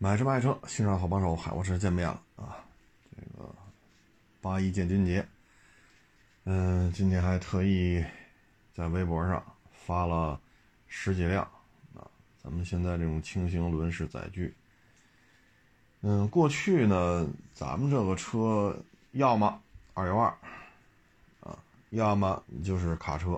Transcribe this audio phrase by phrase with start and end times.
[0.00, 2.64] 买车卖车，新上好帮手，海沃车见面了啊！
[3.16, 3.52] 这个
[4.40, 5.26] 八一建军节，
[6.44, 8.04] 嗯，今天还特意
[8.72, 10.40] 在微博上发了
[10.86, 11.42] 十几辆
[11.96, 12.06] 啊，
[12.40, 14.54] 咱们现在这种轻型轮式载具。
[16.02, 18.80] 嗯，过去呢，咱们这个车
[19.10, 19.60] 要么
[19.94, 20.32] 二幺二
[21.40, 21.58] 啊，
[21.90, 23.32] 要么就是卡车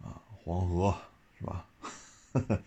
[0.00, 0.96] 啊，黄河
[1.36, 1.66] 是吧？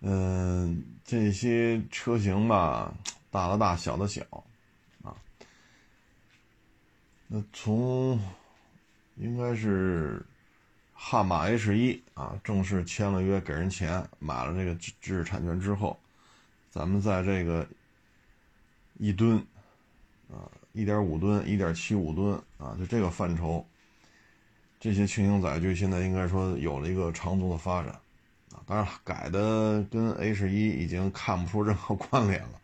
[0.00, 2.94] 嗯，这些车型吧，
[3.30, 4.22] 大的大，小的小，
[5.02, 5.16] 啊，
[7.26, 8.20] 那从
[9.16, 10.24] 应该是
[10.92, 15.98] 悍马 H 一啊，正式签了约，给人钱买了这个知识产权之后，
[16.70, 17.66] 咱们在这个
[18.98, 19.36] 一吨
[20.30, 23.66] 啊，一点五吨、一点七五吨啊，就这个范畴，
[24.78, 28.00] 这些轻型载具现在应该说有了一个长足的发展。
[28.68, 32.60] 当然了，改的跟 H 一已经看不出任何关联了，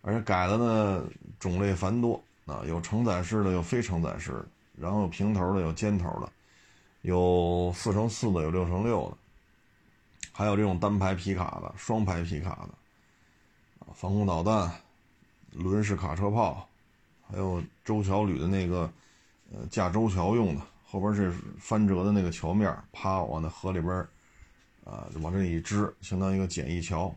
[0.00, 1.04] 而且改的呢
[1.38, 4.46] 种类繁多啊，有承载式的，有非承载式的，
[4.76, 6.28] 然后有平头的，有尖头的，
[7.02, 9.16] 有四乘四的，有六乘六的，
[10.32, 12.74] 还有这种单排皮卡的，双排皮卡的，
[13.78, 14.72] 啊，防空导弹，
[15.52, 16.68] 轮式卡车炮，
[17.30, 18.92] 还有周桥旅的那个，
[19.52, 24.04] 呃，架周桥用的，后边是翻折的那个桥面，啪往那河里边。
[24.84, 27.14] 啊，就往这里一支，相当于一个简易桥，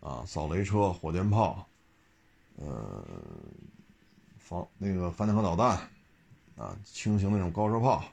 [0.00, 1.66] 啊，扫雷车、火箭炮，
[2.56, 3.04] 呃，
[4.38, 5.76] 防那个反坦克导弹，
[6.56, 8.04] 啊，轻型那种高射炮，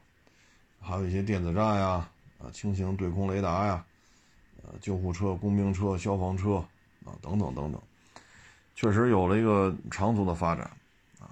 [0.81, 3.85] 还有一些电子战呀，啊，轻型对空雷达呀，
[4.63, 6.55] 呃，救护车、工兵车、消防车，
[7.05, 7.79] 啊，等等等等，
[8.73, 10.65] 确实有了一个长足的发展，
[11.19, 11.29] 啊，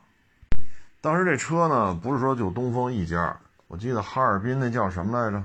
[1.01, 3.35] 当时这车呢，不是说就东风一家，
[3.67, 5.43] 我记得哈尔滨那叫什么来着？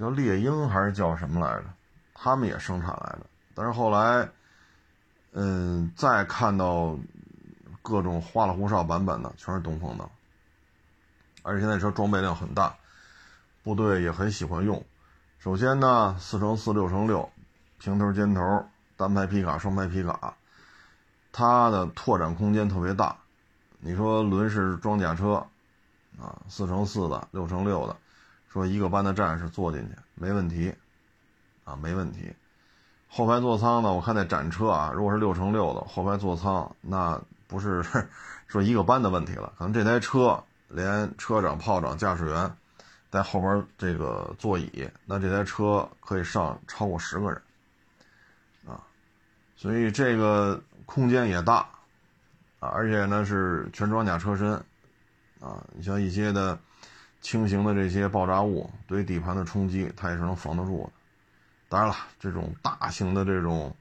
[0.00, 1.64] 叫猎鹰还是叫什么来着？
[2.14, 3.20] 他们也生产来的，
[3.54, 4.28] 但是后来，
[5.32, 6.98] 嗯，再看到
[7.82, 10.08] 各种花里胡哨版本的，全是东风的。
[11.42, 12.74] 而且现在车装备量很大，
[13.62, 14.82] 部队也很喜欢用。
[15.38, 17.30] 首先呢，四乘四、六乘六，
[17.78, 18.66] 平头、尖头、
[18.96, 20.34] 单排皮卡、双排皮卡，
[21.32, 23.16] 它的拓展空间特别大。
[23.78, 25.46] 你说轮式装甲车
[26.18, 27.96] 啊，四乘四的、六乘六的。
[28.52, 30.74] 说一个班的战士坐进去没问题，
[31.62, 32.34] 啊，没问题。
[33.08, 33.92] 后排座舱呢？
[33.92, 37.80] 我看那展车啊，如果是六乘六的后排座舱，那不是
[38.48, 39.52] 说一个班的问题了。
[39.56, 42.52] 可能这台车连车长、炮长、驾驶员
[43.08, 47.40] 在后边这个座椅，那这台车可以上超过十个人，
[48.66, 48.82] 啊，
[49.56, 51.68] 所以这个空间也大，
[52.58, 54.54] 啊，而且呢是全装甲车身，
[55.40, 56.58] 啊，你像一些的。
[57.20, 60.92] 轻型的这些爆炸物对底盘的冲击，它也是能防得住的。
[61.68, 63.76] 当然了，这种大型的这种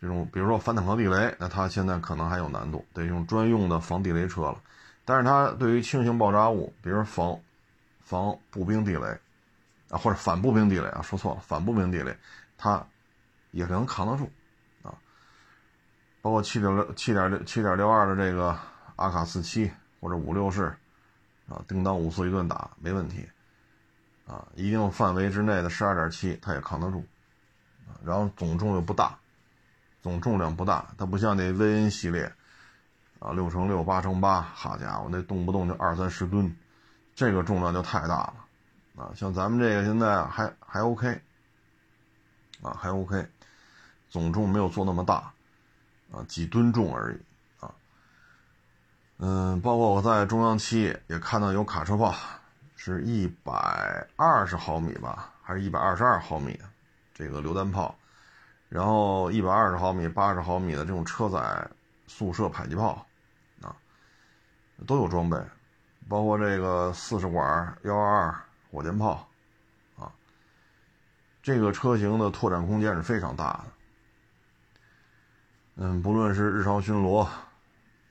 [0.00, 4.60] 这种，比如说反坦克地雷，那它现在可能还有难度，得用专用的防地雷车了。
[5.04, 7.40] 但是它对于轻型爆炸物，比如防
[8.00, 9.06] 防步兵地雷
[9.88, 12.16] 啊，或者反步兵地雷啊，说错了，反步兵地雷，
[12.58, 12.86] 它
[13.52, 14.30] 也能扛得住
[14.82, 14.94] 啊。
[16.20, 18.56] 包括七点六、七点六、七点六二的这个
[18.96, 19.70] 阿卡四七
[20.00, 20.76] 或者五六式。
[21.48, 23.28] 啊，叮当五四一顿打没问题，
[24.26, 27.06] 啊，一定范围之内的十二点七它也扛得住，
[27.86, 29.16] 啊，然后总重又不大，
[30.02, 32.32] 总重量不大，它不像那 VN 系列，
[33.20, 36.52] 啊，六乘六、八乘八，好家伙，那动不动就二三十吨，
[37.14, 38.34] 这个重量就太大了，
[38.96, 41.20] 啊，像咱们这个现在还还 OK，
[42.62, 43.24] 啊，还 OK，
[44.10, 45.32] 总重没有做那么大，
[46.10, 47.18] 啊，几吨重而已。
[49.18, 52.14] 嗯，包括我在中央七也看到有卡车炮，
[52.76, 56.60] 是一百二十毫米吧，还是一百二十二毫米？
[57.14, 57.96] 这个榴弹炮，
[58.68, 61.66] 然后一百二十毫米、八十毫米的这种车载
[62.06, 63.06] 速射迫击炮，
[63.62, 63.74] 啊，
[64.86, 65.42] 都有装备，
[66.10, 68.34] 包括这个四十管幺二二
[68.70, 69.26] 火箭炮，
[69.98, 70.12] 啊，
[71.42, 73.64] 这个车型的拓展空间是非常大的。
[75.76, 77.26] 嗯，不论是日常巡逻，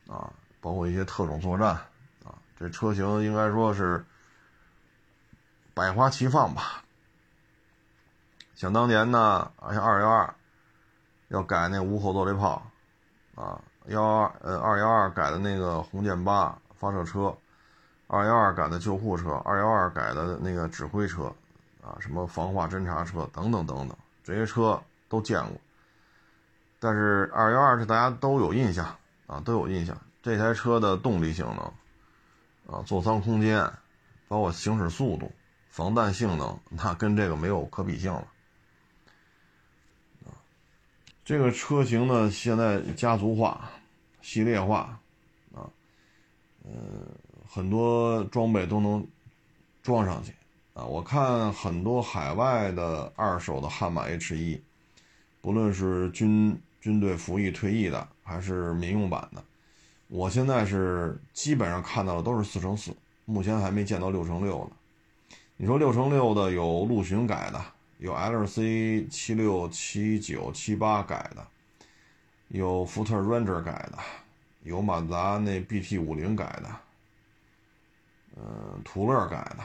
[0.08, 0.34] 啊。
[0.66, 1.68] 包括一些特种作战，
[2.24, 4.04] 啊，这车型应该说是
[5.76, 6.84] 百花齐放吧。
[8.56, 10.34] 想当年呢，像二幺二
[11.28, 12.66] 要改那无后坐力炮，
[13.36, 17.38] 啊，幺二呃二幺二改的那个红箭八发射车，
[18.08, 21.26] 二幺二改的救护车，二幺二改的那个指挥车，
[21.84, 25.62] 啊，什么防化侦察车等等等等，这些车都见过。
[26.80, 28.84] 但是二幺二是大家都有印象
[29.28, 29.96] 啊，都有印象。
[30.26, 33.72] 这台车的动力性能，啊，座舱空间，
[34.28, 35.32] 包括行驶速度、
[35.70, 38.28] 防弹性能，那跟这个没有可比性了，
[40.26, 40.34] 啊，
[41.24, 43.70] 这个车型呢，现在家族化、
[44.24, 45.00] 系列化，
[45.54, 45.70] 啊，
[46.64, 46.72] 呃，
[47.48, 49.08] 很多装备都能
[49.84, 50.34] 装上去，
[50.74, 54.60] 啊，我看很多海外的二手的悍马 H 一，
[55.40, 59.44] 不论是军军队服役退役的，还是民用版的，
[60.08, 62.92] 我现在是基本上看到的都是四乘四，
[63.26, 64.72] 目前还没见到六乘六的。
[65.58, 67.62] 你说六乘六的有陆巡改的。
[67.98, 71.48] 有 L C 七六七九七八改的，
[72.50, 73.98] 有福特 Ranger 改的，
[74.64, 76.70] 有马自达那 B T 五零改的，
[78.36, 79.60] 嗯，途乐改的，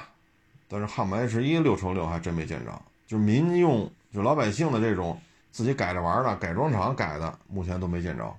[0.68, 2.82] 但是汉马 H 一六乘六还真没见着。
[3.04, 5.20] 就民用，就老百姓的这种
[5.50, 8.32] 自己改着玩的，改装厂改的，目前都没见着。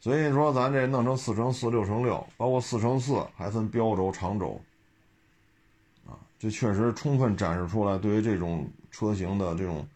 [0.00, 4.60] 所以说，咱这弄成四乘四、六乘六，包括四乘四还分标轴、长轴，
[6.06, 8.68] 啊，这确实充分展示出来对于这种。
[8.90, 9.86] 车型的这种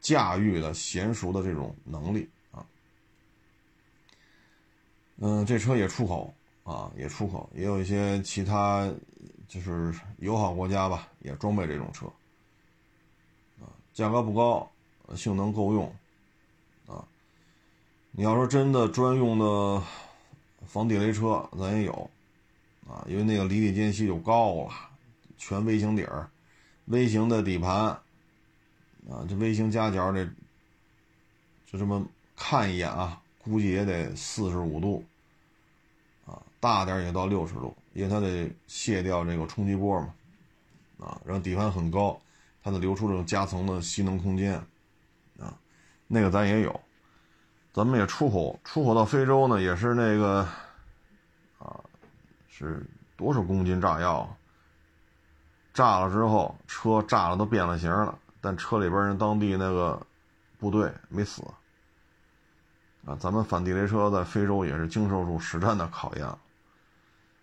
[0.00, 2.66] 驾驭的娴熟的这种能力啊，
[5.18, 6.34] 嗯，这车也出口
[6.64, 8.90] 啊，也出口，也有一些其他
[9.46, 12.06] 就是友好国家吧，也装备这种车
[13.60, 14.68] 啊，价格不高，
[15.14, 15.94] 性能够用。
[18.18, 19.80] 你要说真的专用的
[20.66, 22.10] 防地雷车，咱也有
[22.84, 24.72] 啊，因为那个离地间隙就高了，
[25.36, 26.28] 全微型底儿，
[26.86, 27.72] 微型的底盘。
[29.08, 30.28] 啊，这微型夹角得
[31.64, 32.04] 就这么
[32.34, 35.04] 看一眼啊，估计也得四十五度，
[36.26, 40.12] 啊，大点也到六十度，因为它得卸掉这个冲击波嘛，
[40.98, 42.20] 啊，然后底盘很高，
[42.64, 44.54] 它得留出这种夹层的吸能空间，
[45.38, 45.56] 啊，
[46.08, 46.80] 那个咱也有，
[47.72, 50.46] 咱们也出口，出口到非洲呢，也是那个，
[51.58, 51.78] 啊，
[52.48, 52.84] 是
[53.16, 54.28] 多少公斤炸药，
[55.72, 58.18] 炸了之后，车炸了都变了形了。
[58.40, 60.00] 但车里边人当地那个
[60.58, 61.42] 部队没死
[63.04, 63.16] 啊！
[63.18, 66.26] 咱们反地雷车在非洲也是经受住实战的考验，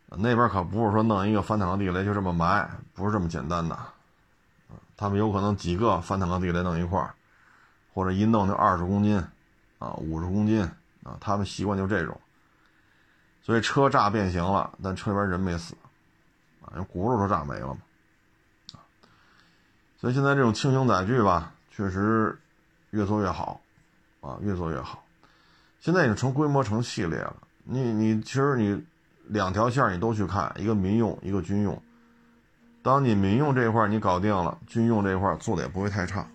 [0.09, 3.77] 那边可不是说弄一个反坦克地雷就这么埋，不是这么简单的，
[4.95, 7.13] 他们有可能几个反坦克地雷弄一块，
[7.93, 9.21] 或者一弄就二十公斤，
[9.79, 10.61] 啊，五十公斤
[11.03, 12.19] 啊，他们习惯就这种，
[13.41, 15.75] 所以车炸变形了，但车里边人没死，
[16.61, 17.77] 啊，轱辘都炸没了嘛。
[19.97, 22.37] 所以现在这种轻型载具吧，确实
[22.91, 23.59] 越做越好，
[24.21, 25.03] 啊，越做越好。
[25.79, 27.35] 现在已经成规模成系列了。
[27.63, 28.85] 你你其实你
[29.25, 31.81] 两条线你都去看，一个民用，一个军用。
[32.83, 36.27] 当你民用这一块你搞定了，军用这一块做的也不会太差。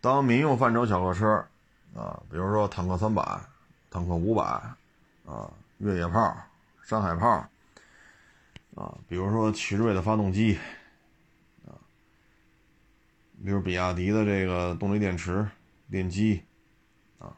[0.00, 1.46] 当民用范畴小客车，
[1.94, 3.22] 啊，比如说坦克三百、
[3.90, 4.42] 坦克五百，
[5.26, 6.36] 啊，越野炮、
[6.82, 7.28] 山海炮，
[8.74, 10.58] 啊，比如说奇瑞的发动机。
[11.66, 11.74] 啊
[13.44, 15.44] 比如比亚迪的这个动力电池、
[15.90, 16.40] 电机，
[17.18, 17.34] 啊，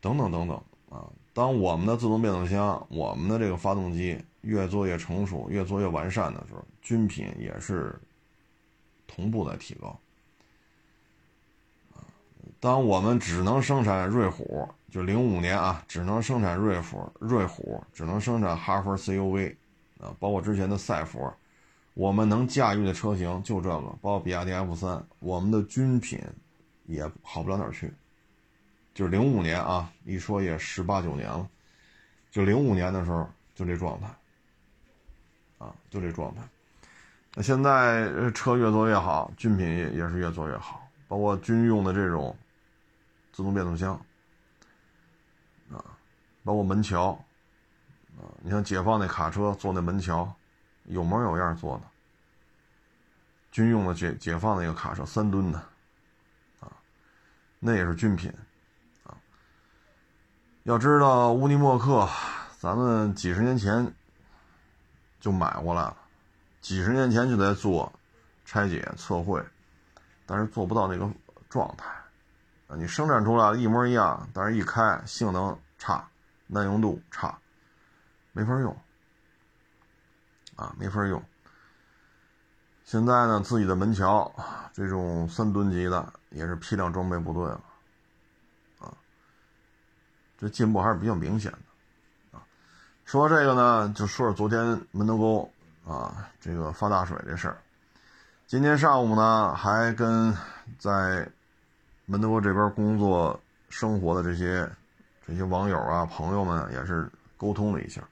[0.00, 0.56] 等等等等
[0.88, 1.10] 啊。
[1.32, 8.00] 当我们的自动变速箱、我们的这个发动机越做越成熟、越做越完善的时候，军品也是
[9.08, 9.98] 同步在提高。
[12.64, 19.54] 当我们只能生产瑞虎，就零五年啊，只能生产瑞虎，瑞虎只能生产哈弗 CUV，
[20.00, 21.30] 啊，包括之前的赛弗。
[21.92, 26.18] 我们能驾驭的车型就这个，包括比亚迪 F 三，我们的军品
[26.86, 27.92] 也好不了哪儿去。
[28.94, 31.46] 就是零五年啊，一说也十八九年了，
[32.30, 34.06] 就零五年的时候就这状态，
[35.58, 36.40] 啊，就这状态。
[37.34, 42.34] 那现在车越做越好，军品也也是越做越好，包括军用的这种
[43.34, 43.94] 自动变速箱，
[45.70, 45.84] 啊，
[46.42, 47.10] 包括门桥，
[48.16, 50.34] 啊，你像解放那卡车做那门桥。
[50.86, 51.84] 有模有样做的，
[53.50, 55.58] 军用的解解放那个卡车，三吨的，
[56.60, 56.70] 啊，
[57.58, 58.30] 那也是军品，
[59.02, 59.16] 啊，
[60.64, 62.06] 要知道乌尼莫克，
[62.58, 63.94] 咱们几十年前
[65.20, 65.96] 就买过来了，
[66.60, 67.90] 几十年前就在做
[68.44, 69.42] 拆解测绘，
[70.26, 71.10] 但是做不到那个
[71.48, 71.90] 状态，
[72.76, 76.06] 你生产出来一模一样，但是一开性能差，
[76.46, 77.38] 耐用度差，
[78.32, 78.76] 没法用。
[80.56, 81.20] 啊，没法用。
[82.84, 84.32] 现在呢，自己的门桥，
[84.72, 87.60] 这种三吨级的也是批量装备部队了，
[88.78, 88.94] 啊，
[90.38, 92.44] 这进步还是比较明显的，啊。
[93.04, 95.52] 说这个呢，就说说昨天门头沟
[95.84, 97.58] 啊，这个发大水这事儿。
[98.46, 100.32] 今天上午呢，还跟
[100.78, 101.28] 在
[102.06, 104.68] 门头沟这边工作生活的这些
[105.26, 108.02] 这些网友啊、朋友们也是沟通了一下。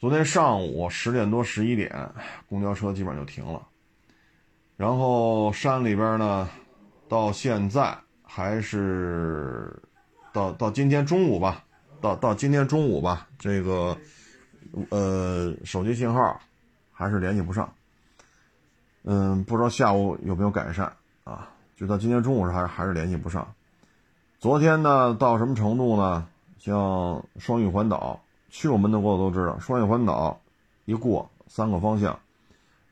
[0.00, 2.10] 昨天上午十点多、十一点，
[2.48, 3.66] 公交车基本上就停了。
[4.76, 6.48] 然后山里边呢，
[7.08, 9.72] 到现在还是
[10.32, 11.64] 到到今天中午吧，
[12.00, 13.96] 到到今天中午吧，这个
[14.90, 16.40] 呃手机信号
[16.92, 17.72] 还是联系不上。
[19.04, 21.48] 嗯，不知道下午有没有改善啊？
[21.84, 23.46] 直到今天中午还还是联系不上。
[24.40, 26.26] 昨天呢，到什么程度呢？
[26.58, 30.40] 像双玉环岛，去过门头沟的都知道，双玉环岛
[30.86, 32.18] 一过三个方向，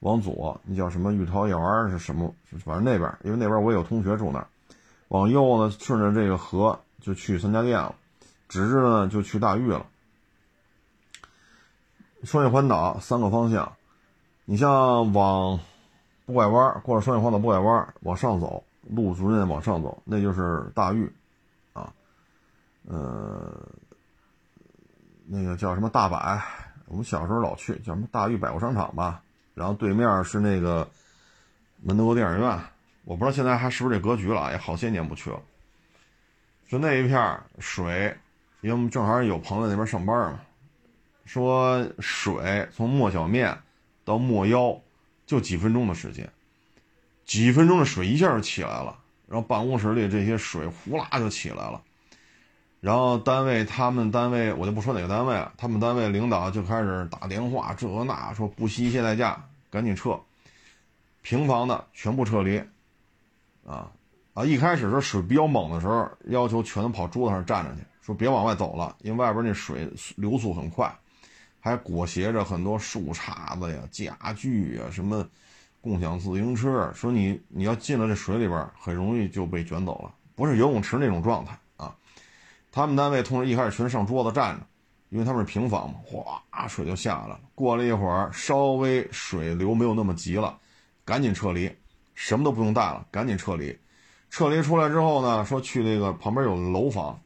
[0.01, 1.59] 往左那叫什么玉桃园
[1.89, 2.35] 是什么？
[2.63, 4.47] 反正那边，因为那边我有同学住那儿。
[5.09, 7.95] 往右呢，顺着这个河就去三家店了；
[8.47, 9.87] 直着呢就去大峪了。
[12.25, 13.73] 双叶环岛三个方向，
[14.45, 15.59] 你像往
[16.27, 21.11] 不拐弯，过了双叶环岛不拐弯，往上走，陆主任往上走，那就是大峪，
[21.73, 21.93] 啊，
[22.87, 23.53] 呃，
[25.27, 26.43] 那个叫什么大百，
[26.87, 29.23] 我们小时候老去，叫什么大峪百货商场吧。
[29.55, 30.89] 然后对面是那个
[31.83, 32.59] 门头沟电影院。
[33.05, 35.41] 我不知道现在还是不是这格局了，也好些年不去了。
[36.69, 38.17] 就那一片水，
[38.61, 40.41] 因为我们正好有朋友在那边上班嘛，
[41.25, 43.59] 说水从莫小面
[44.05, 44.81] 到莫腰
[45.27, 46.31] 就几分钟的时间，
[47.33, 51.81] 几分钟的水一下就起来了，然后办公室里这些水呼啦就起来了，
[52.79, 60.21] 然后单位他们单位我就不说哪个单位了，他们单位领导就开始打电话这那说不惜一切代价赶紧撤，
[61.23, 62.63] 平房的全部撤离。
[63.67, 63.91] 啊
[64.35, 64.45] 啊！
[64.45, 70.95] 一开始是水比较猛的时候，要求全都跑桌子上站着去，说别往外走了，因为外边那水流速很快，
[71.61, 75.27] 还裹挟着很多树杈子呀、家具呀、什么
[75.83, 76.91] 共享自行车。
[76.95, 81.95] 说你你要进了这水里边，很容易就被卷走了，不是游泳池那种状态啊。
[82.71, 84.67] 他们单位同事一开始全上桌子站着，
[85.11, 87.41] 因为他们是平房嘛，哗，水就下来了。
[87.55, 90.57] 过了一会儿，稍微水流没有那么急了，
[91.05, 91.71] 赶紧撤离。
[92.15, 93.77] 什么都不用带了，赶紧撤离。
[94.31, 97.21] 撤离出来之后呢，说去那个旁边有楼房，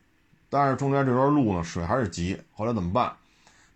[0.49, 2.41] 但是中间这段路呢，水还是急。
[2.53, 3.13] 后来怎么办？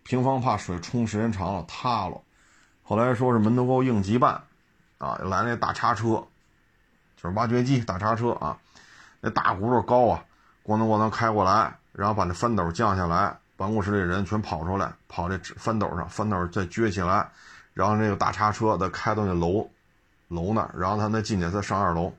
[0.03, 2.19] 平房怕水冲时间长了塌了。
[2.81, 4.41] 后来说是门头沟应急办，
[5.01, 6.23] 啊，来那大叉车，
[7.17, 8.57] 就是挖掘机大叉车啊，
[9.19, 10.23] 那大轱辘高啊，
[10.63, 17.29] 咣当咣当开过来，然后把那翻斗降下来，办公室里人全跑出来，跑这翻斗上，翻斗再撅起来，
[17.73, 19.69] 然后那个大叉车再开到那楼。
[20.27, 22.13] 楼那儿，然后他再进去，再上二楼，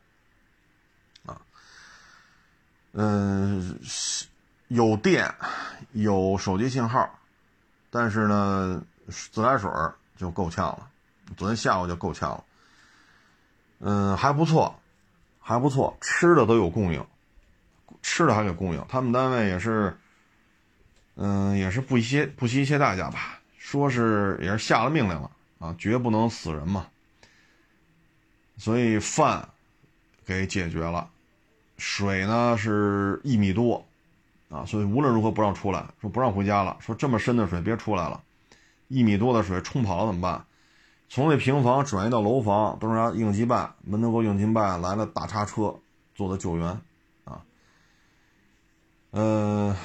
[1.24, 1.40] 啊，
[2.92, 3.80] 嗯，
[4.68, 5.34] 有电，
[5.92, 7.08] 有手机信号，
[7.90, 9.70] 但是呢，自来水
[10.14, 10.86] 就够呛了。
[11.38, 12.44] 昨天下午就够呛了，
[13.84, 14.78] 嗯，还不错，
[15.40, 17.04] 还不错，吃的都有供应，
[18.00, 18.86] 吃的还给供应。
[18.88, 19.98] 他们单位也是，
[21.16, 26.86] 嗯，也是不惜不惜一切代价吧，说是也是下了命令了啊，绝不能死人嘛。
[28.56, 29.48] 所以饭
[30.24, 31.10] 给解决了，
[31.76, 33.84] 水呢是一米多，
[34.48, 38.22] 啊，所以无论如何不让出来，说不让回家了，说这么深的水别出来了，
[38.86, 40.44] 一米多的水冲跑了怎么办？
[41.14, 45.78] 从那平房转移到楼房，都是让应急办、门头沟应急办来了大叉车
[46.14, 46.80] 做的救援，
[47.24, 47.44] 啊，
[49.10, 49.76] 呃，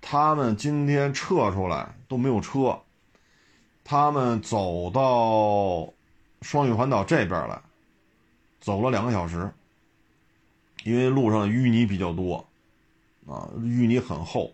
[0.00, 2.80] 他们今天撤出来都没有车，
[3.84, 5.92] 他们走到。
[6.40, 7.60] 双玉环岛这边来，
[8.60, 9.52] 走了两个小时，
[10.84, 12.36] 因为路上淤泥比较多，
[13.26, 14.52] 啊，淤泥很厚，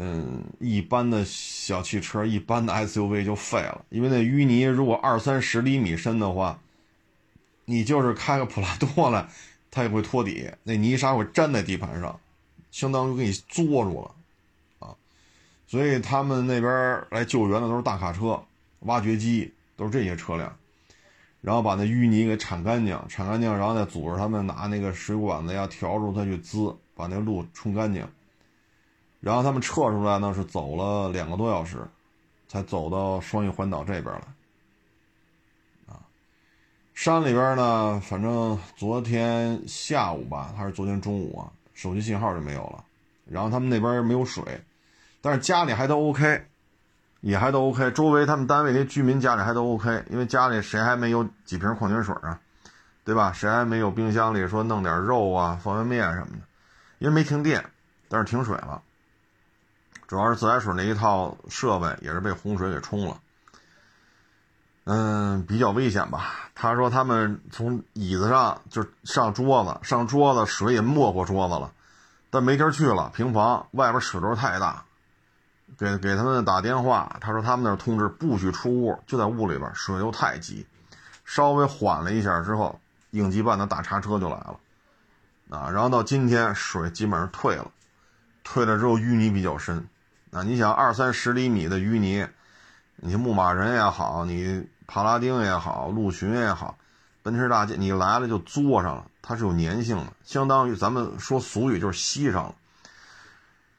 [0.00, 6.60] 嗯，一般的小汽车、一般的 SUV 就废了，因为那淤泥如果二三十厘米深的话，
[7.64, 9.28] 你就是开个普拉多来，
[9.70, 12.18] 它也会托底，那泥沙会粘在地盘上，
[12.70, 14.14] 相当于给你作住了，
[14.78, 14.94] 啊，
[15.66, 18.42] 所以他们那边来救援的都是大卡车、
[18.80, 19.52] 挖掘机。
[19.78, 20.52] 都是这些车辆，
[21.40, 28.04] 然后把那淤泥给铲干净，铲干净，然后再组织他们拿那个水管子呀调住它去滋，把那路冲干净。
[29.20, 31.78] 然后他们撤出来呢，是走了两个多小时，
[32.48, 34.22] 才走到双玉环岛这边来。
[35.94, 36.00] 啊，
[36.94, 42.84] 山里边呢，反正昨天下午吧，还是昨天中午啊，手机信号就没有了。
[43.24, 44.42] 然后他们那边没有水，
[45.20, 46.44] 但是家里还都 OK。
[47.20, 52.38] 也还都 OK，周围他们单位那居民家里还都 OK，因为家里谁还没有几瓶矿泉水啊，
[53.02, 53.32] 对吧？
[53.32, 56.42] 谁还没有冰箱里说弄点肉啊、方便面什么的？
[57.00, 57.64] 因为没停电，
[58.08, 58.80] 但是停水了，
[60.08, 63.20] 主要是自来水那一套设备也是被洪水给冲了，
[64.84, 66.32] 嗯，比较危险吧？
[66.54, 71.70] 他说他们从椅子上就上桌子，上桌子水也没过桌子了，
[72.30, 74.82] 但没地儿去了，平房外边水流太大。
[75.76, 80.66] 给给他们打电话，他说他们那儿通知不许出屋，就在屋里边，水又太急，
[81.26, 84.58] 稍微缓了一下之后，应急办的大叉车就来了，
[85.50, 87.70] 啊，然后到今天水基本上退了，
[88.42, 89.86] 退了之后淤泥比较深，
[90.30, 92.26] 啊，你想二三十厘米的淤泥，
[92.96, 96.76] 你牧马人也好，你帕拉丁也好，陆巡也好，
[97.22, 102.54] 奔驰大 G 你来了就作上了，它是有粘性的，相当于咱们说俗语就是吸上了。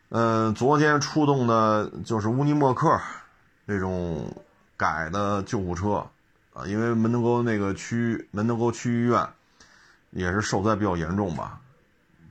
[0.10, 3.00] 嗯，昨天出动的就是乌尼莫克
[3.68, 4.36] 这种
[4.76, 6.06] 改的救护车。
[6.52, 9.26] 啊，因为门头沟那个区，门头沟区医院
[10.10, 11.62] 也是受灾比较严重吧，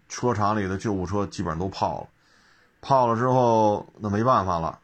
[0.08, 2.08] 车厂里的救护车基本上都泡了，
[2.80, 4.78] 泡了之后那没办法了，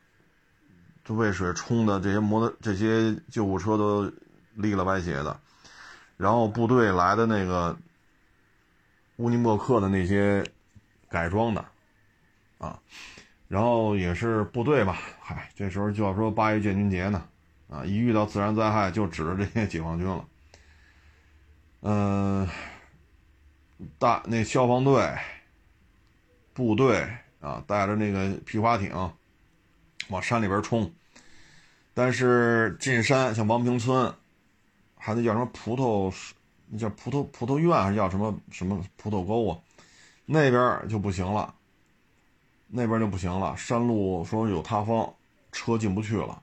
[1.04, 4.10] 就被水冲的这些摩托这些救护车都
[4.54, 5.40] 立了歪斜的，
[6.16, 7.76] 然后部队来的那个
[9.16, 10.44] 乌尼莫克的那些
[11.08, 11.64] 改装的
[12.58, 12.78] 啊，
[13.48, 17.26] 然后也是部队吧，嗨，这时候就要说八一建军节呢。
[17.70, 17.82] 啊！
[17.84, 20.24] 一遇到自然灾害，就指着这些解放军了。
[21.80, 22.46] 嗯，
[23.98, 25.12] 大那消防队、
[26.52, 27.08] 部队
[27.44, 28.90] 啊，带着那个皮划艇
[30.08, 30.90] 往山里边冲。
[31.92, 34.12] 但是进山，像王平村，
[34.96, 36.12] 还得叫什么葡萄，
[36.68, 39.58] 那叫葡萄葡萄院，还是叫什么什么葡萄沟啊？
[40.26, 41.54] 那边就不行了，
[42.66, 43.54] 那边就不行了。
[43.56, 45.14] 山路说有塌方，
[45.52, 46.42] 车进不去了。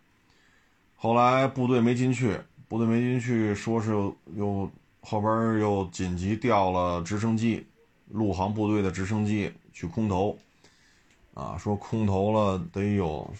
[0.96, 3.89] 后来部队没进去，部队没进去，说是
[4.36, 7.65] 又后边又紧急调了直升机，
[8.08, 10.38] 陆航部队的直升机去空投，
[11.34, 13.34] 啊，说空投了得有，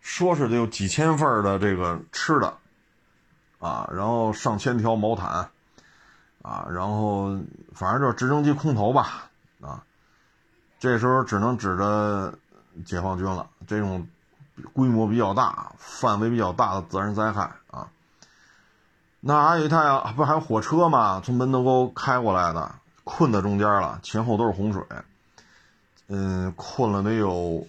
[0.00, 2.56] 说是得有几千份的这个吃的，
[3.58, 5.50] 啊，然后上千条毛毯，
[6.42, 7.38] 啊，然后
[7.74, 9.30] 反正就是直升机空投吧，
[9.60, 9.84] 啊，
[10.78, 12.34] 这时候只能指着
[12.84, 14.06] 解放军了，这种。
[14.72, 17.90] 规模比较大、范围比较大的自然灾害啊，
[19.20, 21.20] 那还有一趟不还有火车吗？
[21.22, 24.82] 从门头沟开过来的，困在中间了，前后都是洪水，
[26.08, 27.66] 嗯，困了得有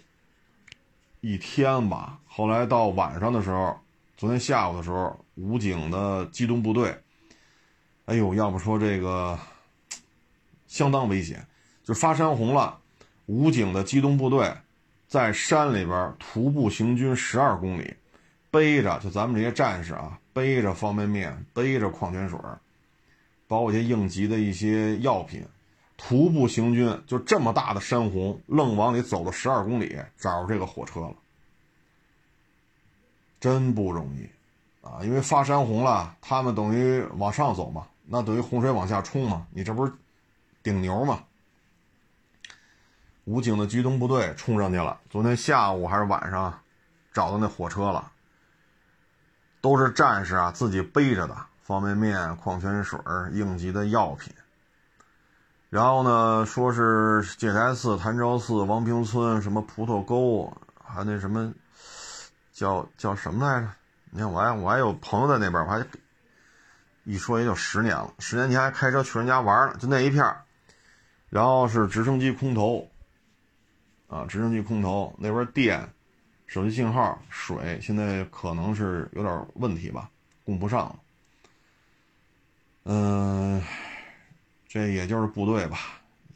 [1.22, 2.20] 一天吧。
[2.28, 3.80] 后来到晚上的时候，
[4.16, 6.96] 昨天下午的时候，武警的机动部队，
[8.06, 9.38] 哎呦，要不说这个
[10.68, 11.46] 相当危险，
[11.84, 12.80] 就发山洪了，
[13.26, 14.54] 武警的机动部队。
[15.08, 17.94] 在山里边徒步行军十二公里，
[18.52, 22.38] 背着就咱们这些战士啊，背着方便面，背着矿泉水，
[23.48, 25.46] 包括一些应急的一些药品，
[25.98, 31.16] 徒步行军，就这么大的山洪，愣往里走了十二公里，找着这个火车了，
[33.40, 34.30] 真不容易
[34.88, 35.04] 啊！
[35.04, 39.92] 因为发山洪了，他们等于往上走嘛，那等于洪水往下冲嘛，你这不是
[40.62, 41.24] 顶牛嘛？
[43.26, 45.02] 武警的机动部队冲上去了。
[45.10, 46.62] 昨天下午还是晚上，
[47.12, 48.12] 找到那火车了。
[49.60, 53.00] 都是战士啊，自己背着的方便面、矿泉水、
[53.34, 54.32] 应急的药品。
[55.70, 61.54] 然后呢，说是戒台寺、潭棹寺、王平村、什么葡萄沟，还那什么，
[62.52, 63.70] 叫叫什么来着？
[64.12, 65.86] 你看，我还我还有朋友在那边，我还
[67.04, 68.14] 一说也就十年了。
[68.20, 70.24] 十年前还开车去人家玩呢，就那一片
[71.30, 72.90] 然后是直升机空投。
[74.08, 75.86] 啊，直升机空投那边电、
[76.46, 80.10] 手机信号、水，现在可能是有点问题吧，
[80.46, 80.96] 供不上了。
[82.86, 83.62] 嗯，
[84.68, 85.78] 这也就是部队吧，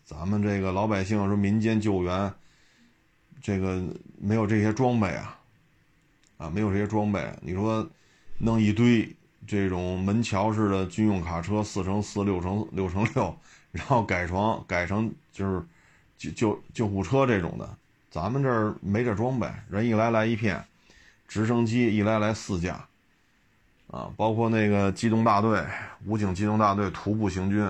[0.04, 2.34] 咱们这个老百姓说民间救援，
[3.42, 3.84] 这个
[4.20, 5.38] 没有这些装备啊，
[6.38, 7.88] 啊，没有这些装备，你说
[8.38, 9.16] 弄一堆
[9.46, 13.38] 这种门桥式的军用卡车，四乘四、六乘六乘六，
[13.72, 15.64] 然后改成改成就是。
[16.22, 17.68] 救救救护车这种的，
[18.12, 20.64] 咱们这儿没这装备，人一来来一片，
[21.28, 22.86] 直升机一来来四架，
[23.88, 25.66] 啊，包括那个机动大队、
[26.06, 27.68] 武警机动大队徒步行军，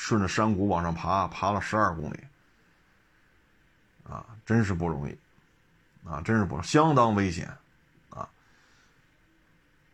[0.00, 2.24] 顺着山谷往上爬，爬了十二公里，
[4.08, 5.18] 啊，真是不容易，
[6.08, 7.52] 啊，真是不相当危险，
[8.08, 8.28] 啊，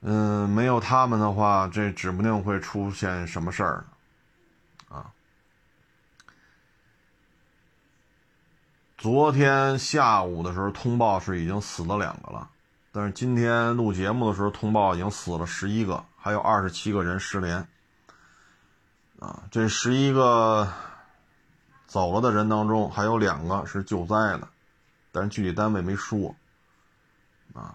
[0.03, 3.87] 嗯，没有他们的话，这指不定会出现什么事儿
[4.91, 5.11] 啊。
[8.99, 12.51] 昨天下午的时候通报是已经死了两个了，
[12.93, 17.67] 但是今天录节目的时候通报已经死了十一个，还有二十七个人失联。
[19.25, 20.71] 啊，这十一个
[21.87, 24.47] 走了的人当中，还有两个是救灾的，
[25.11, 26.37] 但是具体单位没说。
[27.55, 27.75] 啊，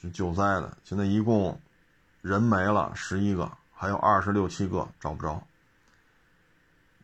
[0.00, 1.60] 是救灾的，现在一共
[2.22, 5.32] 人没了十一个，还有二十六七个找不着。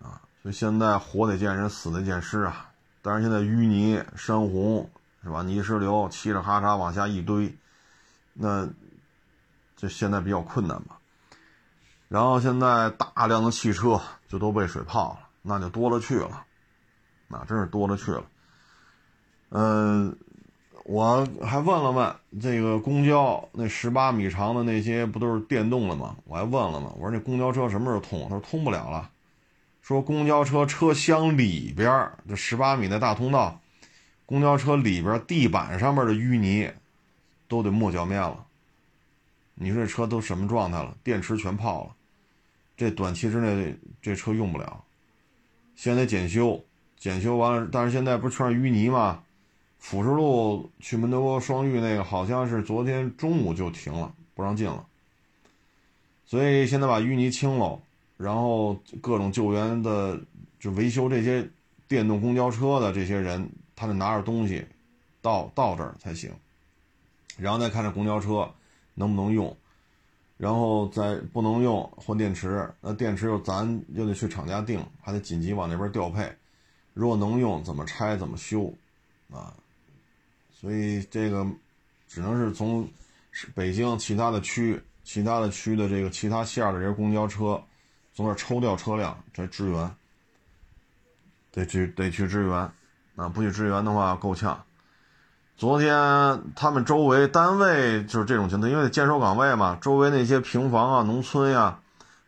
[0.00, 2.70] 啊，所以现在活得见人，死得见尸啊。
[3.02, 4.88] 但是现在淤泥山洪
[5.22, 5.42] 是吧？
[5.42, 7.55] 泥石流嘁哩哈嚓往下一堆，
[8.33, 8.66] 那
[9.76, 10.96] 这现在比较困难吧？
[12.12, 13.98] 然后现在大量的汽车
[14.29, 16.44] 就都被水泡了，那就多了去了，
[17.27, 18.22] 那真是多了去了。
[19.48, 20.14] 嗯，
[20.85, 26.14] 我还问了问这个公交那十八米长的那些不都是电动的吗？
[26.27, 28.20] 我还问了嘛，我说那公交车什么时候通？
[28.25, 29.09] 他说通不了了，
[29.81, 33.59] 说公交车车厢里边这十八米的大通道，
[34.27, 36.70] 公交车里边地板上面的淤泥
[37.48, 38.44] 都得抹脚面了。
[39.55, 40.94] 你说这车都什么状态了？
[41.03, 41.96] 电池全泡了。
[42.83, 44.83] 这短期之内这车用不了，
[45.77, 46.61] 现在检修，
[46.99, 49.23] 检修完了，但是现在不是全是淤泥吗？
[49.79, 54.85] 辅石路去门头沟双峪那个好像是昨天中午就停了，不让进了。
[56.27, 57.81] 所以现在把淤泥清了，
[58.16, 60.21] 然后各种救援的，
[60.59, 61.49] 就维修这些
[61.87, 64.66] 电动公交车的这些人，他得拿着东西
[65.21, 66.33] 到到这儿才行，
[67.37, 68.53] 然后再看这公交车
[68.95, 69.57] 能不能用。
[70.42, 76.37] 然后再不能用换电池，那电池又咱又得去厂家订，还得紧急往那边调配。
[76.94, 78.74] 如果能用，怎么拆怎么修，
[79.31, 79.55] 啊，
[80.52, 81.46] 所以这个
[82.09, 82.90] 只能是从
[83.55, 87.62] 北京其他的区、其他的区的这个其他线的这些公交车，
[88.12, 89.94] 从那抽调车辆来支援，
[91.52, 92.57] 得去得去支援，
[93.14, 94.61] 啊，不去支援的话够呛。
[95.57, 95.93] 昨天
[96.57, 101.79] 他们周围单位就是这种情况，因为坚守岗位嘛，周围那些平房啊、农村呀，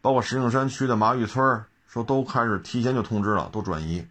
[0.01, 4.07] 包括石景山区的麻峪村，说都开始提前就通知了，都转移，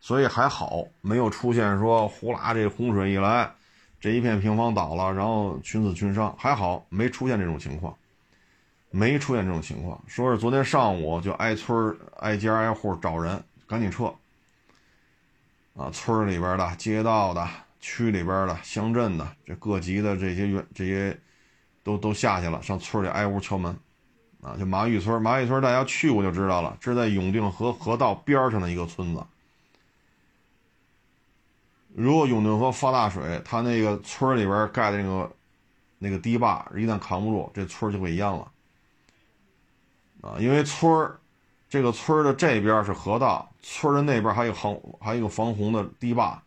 [0.00, 3.52] 所以还好没有出现说呼啦这洪水一来，
[3.98, 7.96] 这一片平房倒了，然后群死群伤，还好没出现这种情况，
[8.90, 14.14] 没出现这种情况，说是昨天上午就挨村挨家挨户找人，赶紧撤，
[15.76, 17.48] 啊，村里边的街道的。
[17.80, 21.18] 区里边的、乡镇的、这各级的这些员这些，
[21.82, 23.74] 都都下去了，上村里挨屋敲门，
[24.42, 25.20] 啊，就麻峪村。
[25.20, 29.24] 麻峪村大家去过就知道了，这是在永定河河道边上的一个村子。
[31.94, 35.32] 如果永定河发大水，它那个村里边盖的那个
[35.98, 38.52] 那个堤坝一旦扛不住，这村就会淹了。
[40.20, 41.10] 啊，因为村
[41.68, 46.42] 这个村的这边是河道，村的那边还有防还有一个防洪的堤坝。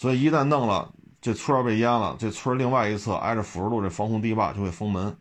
[0.00, 5.14] 所以一旦弄了，这村要被淹了，这村另外一侧挨着辅助路这防洪堤坝就会封门，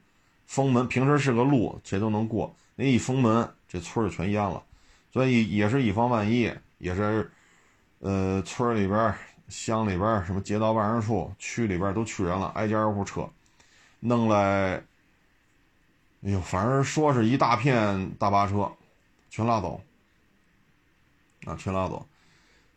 [0.45, 4.63] 封门平时是个路，谁都能过，那一封门，这村就全淹了。
[5.11, 7.29] 所以也是以防万一，也是，
[7.99, 9.13] 呃，村里边、
[9.49, 13.29] 乡里边什么街道办事处、区里边都去人了，挨家挨户撤，
[13.99, 14.75] 弄来，
[16.23, 18.71] 哎呦，反正说是一大片大巴车，
[19.29, 19.81] 全拉走，
[21.43, 22.07] 啊，全拉走。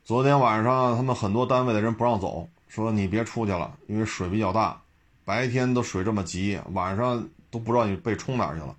[0.05, 4.81] 昨天晚上，他们很多单位的人不让走，说你别出去了，因为水比较大。
[5.25, 8.75] 白天都水这么急，晚上都不知道你被冲哪去了。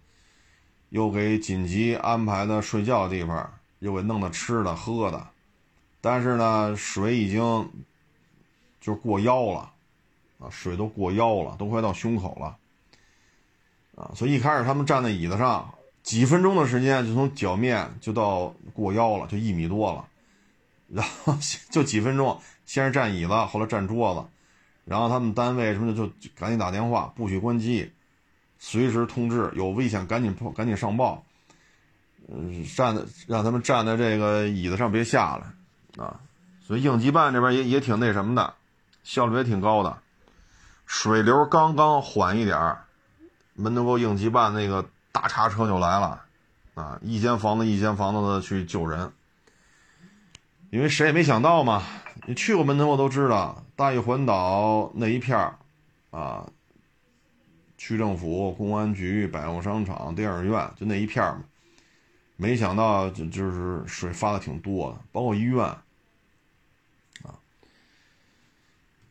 [0.90, 5.26] 又给紧急安排的睡觉的地方，又给弄的吃的喝的。
[6.02, 7.72] 但是呢，水已经
[8.82, 9.72] 就过腰了，
[10.40, 12.58] 啊，水都过腰了，都快到胸口了，
[13.96, 20.06] 啊，所以一开始他们站在椅子上，几分钟的时间就从脚面就到过腰了，就一米多了。
[20.94, 21.36] 然后
[21.72, 24.28] 就几分钟，先是站椅子，后来站桌子，
[24.86, 27.92] 然后他们单位什么的就赶紧打电话，不许关机，
[28.60, 31.24] 随时通知有危险赶紧赶紧上报。
[32.28, 36.20] 嗯，站在让他们站在这个椅子上别下来啊。
[36.66, 38.54] 所以应急办这边也也挺那什么的，
[39.04, 39.98] 效率也挺高的。
[40.86, 42.86] 水流刚刚缓一点儿
[43.56, 46.22] 门头沟应急办那个大叉车就来了
[46.76, 49.12] 啊，一间房子一间房子的去救人。
[50.74, 51.84] 因为谁也没想到嘛，
[52.26, 55.60] 你去过门头沟都知道，大峪环岛那一片儿，
[56.10, 56.50] 啊，
[57.78, 61.44] 区政府、公安局、百货商场、电影院，就那一片儿嘛。
[62.38, 67.38] 没想到就就是水发的挺多的，包括医院，啊，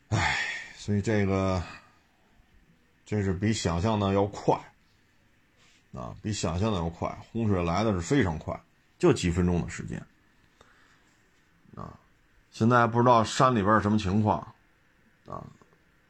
[0.08, 0.36] 唉，
[0.76, 1.62] 所以这个，
[3.06, 4.58] 这是比想象的要快，
[5.92, 8.60] 啊，比想象的要快，洪水来的是非常快，
[8.98, 10.04] 就几分钟的时间。
[12.52, 14.38] 现在不知道山里边什么情况，
[15.26, 15.42] 啊，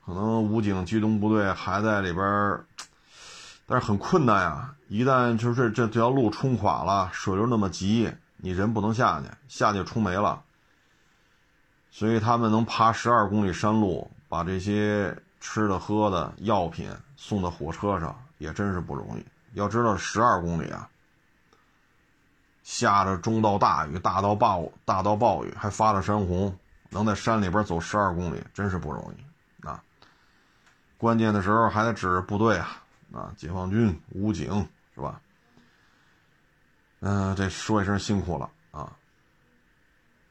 [0.05, 2.61] 可能武警机动部队还在里边，
[3.65, 4.75] 但是很困难呀。
[4.89, 10.43] 一旦就是这这条路冲垮了，水流那么急，你人不能下去，下去冲没了。
[11.93, 19.25] 所以他们能爬十二公里山路，把这些吃的喝的药品送到火车上，也真是不容易。
[19.53, 20.89] 要知道十二公里啊。
[22.63, 26.57] 下着中到大雨，大到暴大到暴雨，还发了山洪，
[26.91, 29.83] 能在山里边走十二公里，真是不容易啊！
[30.97, 35.21] 关键的时候还得指着部队啊，啊，解放军、武警是吧？
[37.01, 38.93] 嗯，这说一声辛苦了啊。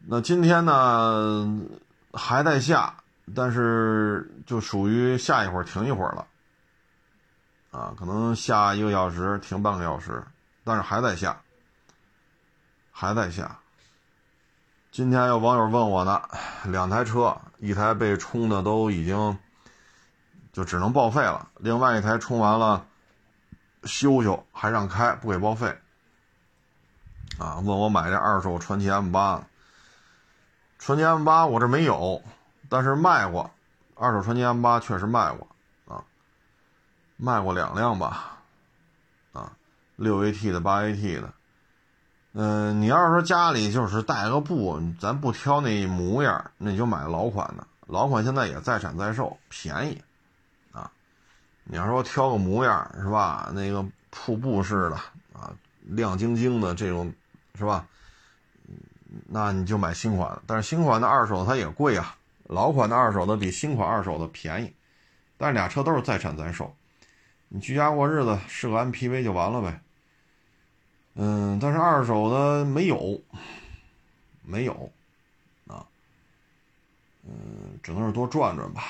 [0.08, 1.62] 那今天呢
[2.14, 2.96] 还在下，
[3.36, 6.28] 但是就属于下一会儿停一会儿了，
[7.72, 10.24] 啊，可能下一个小时停半个小时，
[10.64, 11.42] 但是还在下，
[13.02, 13.58] 还在下。
[14.92, 16.22] 今天有网友问我呢，
[16.66, 19.40] 两台车，一台被冲的都已经
[20.54, 22.86] 就只能报废了，另外一台冲完了
[23.86, 25.76] 修修还让开，不给报废。
[27.40, 29.48] 啊，问我买这二手传奇 M 八，
[30.78, 32.22] 传奇 M 八我这没有，
[32.70, 33.50] 但是卖过，
[33.96, 35.48] 二手传奇 M 八确实卖过
[35.88, 36.04] 啊，
[37.18, 38.38] 卖过两辆吧，
[39.34, 39.54] 啊，
[39.96, 41.34] 六 AT 的，八 AT 的。
[42.34, 47.68] 嗯，你要是说家里就是带个布，咱不挑那模样，那你就买老款的。
[47.88, 50.02] 老款现在也在产在售，便宜，
[50.72, 50.90] 啊，
[51.66, 53.52] 你要说挑个模样是吧？
[53.54, 54.96] 那个瀑布式的
[55.34, 57.14] 啊，亮晶晶的这种，
[57.56, 57.86] 是吧？
[59.28, 60.42] 那你就买新款的。
[60.48, 64.74] 但是新款的二手的它也贵啊，老款的二手的比新款二手的便宜，
[65.38, 66.74] 但是俩车都是在产在售，
[67.50, 69.82] 你居家过日子是个 MPV 就完了呗。
[71.16, 73.22] 嗯，但是二手的没有，
[74.44, 74.92] 没有，
[75.68, 75.86] 啊，
[77.24, 78.82] 嗯，只能是多转转吧。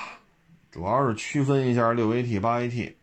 [0.70, 2.94] 主要是区分一下六 AT 八 AT，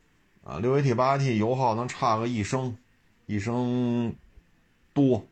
[0.44, 2.76] 啊，六 AT 八 AT 油耗能差个一升，
[3.26, 4.16] 一升
[4.94, 5.24] 多，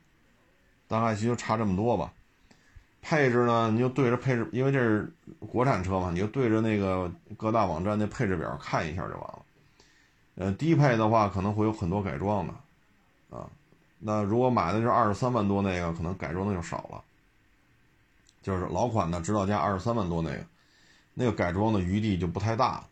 [0.88, 2.13] 大概其就差这么多吧。
[3.02, 9.45] 配置呢，你就对着配置，因为这是国产车嘛，你就对着那个各大网站的配置表看一下就完了。
[10.36, 12.54] 呃，低配的话可能会有很多改装的，
[14.00, 17.02] 那如果买的是二十三万多那个，可能改装的就少了。
[18.42, 20.44] 就是老款的指导价二十三万多那个，
[21.14, 22.84] 那个改装的余地就不太大了。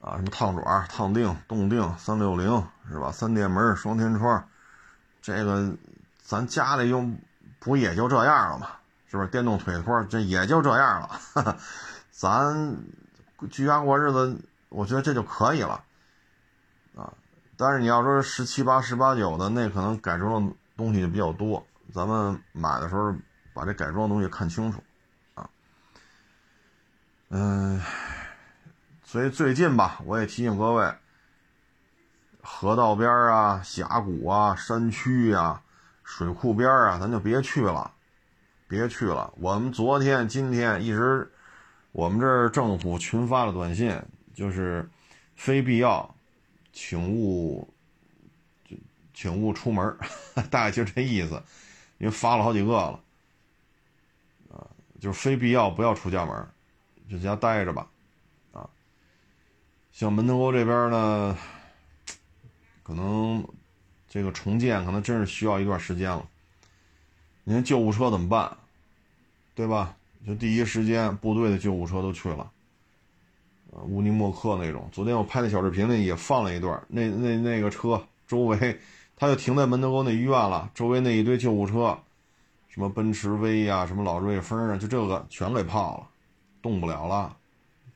[0.00, 3.10] 啊，什么烫爪、烫定、动定、三六零是吧？
[3.10, 4.48] 三电门、双天窗，
[5.20, 5.74] 这个
[6.22, 7.18] 咱家里用
[7.58, 8.68] 不也就这样了吗？
[9.10, 9.28] 是不是？
[9.30, 11.58] 电动腿托这也就这样了。
[12.12, 12.76] 咱
[13.50, 15.82] 居家过日子，我觉得这就可以了。
[17.58, 21.66] 但是你要说十七八、十八九的，那可能改装的东西就比较多。
[21.92, 23.12] 咱们买的时候
[23.52, 24.80] 把这改装东西看清楚，
[25.34, 25.50] 啊，
[27.30, 27.82] 嗯，
[29.02, 30.94] 所以最近吧，我也提醒各位，
[32.42, 35.60] 河道边啊、峡谷啊、山区啊、
[36.04, 37.90] 水库边啊，咱就别去了，
[38.68, 39.32] 别去了。
[39.38, 41.28] 我们昨天、今天一直，
[41.90, 44.00] 我们这儿政府群发了短信，
[44.32, 44.88] 就是
[45.34, 46.14] 非必要。
[46.80, 47.68] 请勿，
[48.64, 48.76] 就
[49.12, 49.98] 请勿出门
[50.48, 51.42] 大概就这意思，
[51.98, 53.00] 因为发了好几个了，
[54.52, 54.64] 啊，
[55.00, 56.48] 就是非必要不要出家门，
[57.10, 57.90] 就在家待着吧，
[58.52, 58.70] 啊，
[59.92, 61.36] 像门头沟这边呢，
[62.84, 63.44] 可能
[64.08, 66.28] 这个重建可能真是需要一段时间了。
[67.42, 68.56] 你看救护车怎么办，
[69.56, 69.96] 对吧？
[70.24, 72.52] 就第一时间部队的救护车都去了。
[73.70, 78.80] 呃，乌尼莫克那种，昨天我拍的小视频里也放了一段，那那那个车周围，
[79.14, 81.98] 他就停在门头沟那医院了，周围那一堆救护车，
[82.68, 86.08] 什么奔驰 V 呀，什么老瑞风啊，就这个全给泡了，
[86.62, 87.36] 动不了了。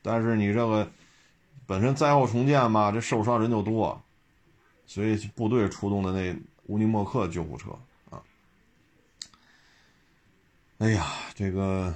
[0.02, 0.86] 但是你这个
[1.66, 3.98] 本身灾后重建嘛，这受伤人就多，
[4.84, 7.70] 所以部队出动的那乌尼莫克救护车
[8.10, 8.20] 啊，
[10.76, 11.94] 哎呀，这个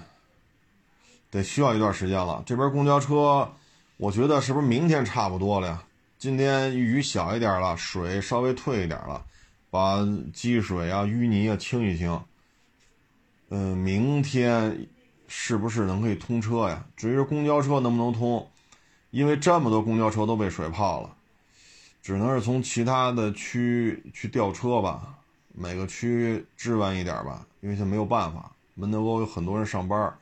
[1.31, 3.53] 得需要一段时间了，这边公交车。
[3.99, 5.83] 我觉得是不是明天差不多了呀？
[6.19, 9.25] 今天雨小一点了，水稍微退一点了，
[9.71, 12.21] 把积水啊、淤泥啊清一清。
[13.49, 14.87] 嗯，明天
[15.29, 16.85] 是不是能可以通车呀？
[16.95, 18.47] 至于公交车能不能通，
[19.11, 21.15] 因为这么多公交车都被水泡了，
[22.03, 25.15] 只能是从其他的区去调车吧，
[25.55, 28.53] 每个区支援一点吧，因为他没有办法。
[28.75, 30.15] 门头沟有很多人上班，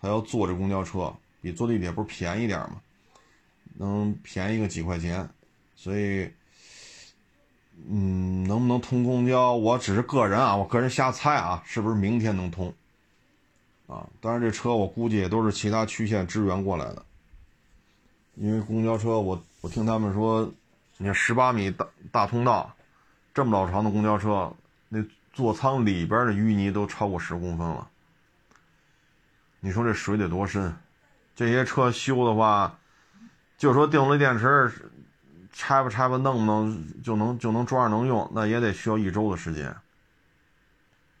[0.00, 2.80] 他要坐着公交车，比坐地铁不是便宜点吗？
[3.80, 5.30] 能便宜个几块钱，
[5.76, 6.28] 所以，
[7.88, 9.52] 嗯，能不能通公交？
[9.52, 12.74] 我只是个人啊，我个人瞎猜啊，是不是明天能通？
[13.86, 17.04] 啊，当然这车我估计也都是其他区县支援过来的，
[18.34, 20.52] 因为公交车我我听他们说，
[20.96, 22.74] 你看十八米大大通道，
[23.32, 24.52] 这么老长的公交车，
[24.88, 25.00] 那
[25.32, 27.88] 座舱里边的淤泥都超过十公分了，
[29.60, 30.76] 你说这水得多深？
[31.36, 32.76] 这些车修的话。
[33.58, 34.72] 就说动力电池
[35.52, 39.76] 拆吧拆吧，弄不弄就能就能装上能用，那也得需要一周的时间。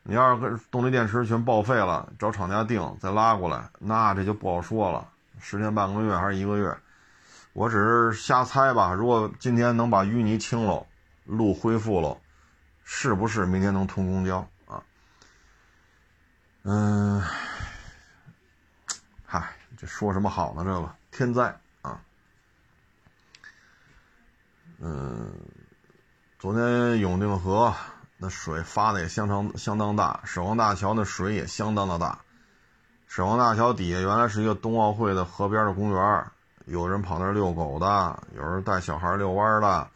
[0.04, 5.06] 你要是动力电池全报废了，找厂家订再拉过来，那这就不好说了，
[5.40, 6.74] 十天半个月还是一个月？
[7.52, 8.94] 我只是瞎猜吧。
[8.94, 10.86] 如果今天能把淤泥清了，
[11.24, 12.16] 路恢复了，
[12.84, 14.80] 是不是明天能通公交啊？
[16.62, 17.20] 嗯，
[19.26, 20.62] 嗨，这说什么好呢？
[20.64, 22.00] 这个天灾啊，
[24.80, 25.32] 嗯，
[26.38, 27.74] 昨天永定河
[28.16, 32.20] 那水发的也相当相当大，首王大桥那水也相当的大。
[33.08, 36.26] 首王大桥底下原来是一个冬奥会的河边的公园，
[36.66, 39.90] 有人跑那遛狗的，有人带小孩遛弯的，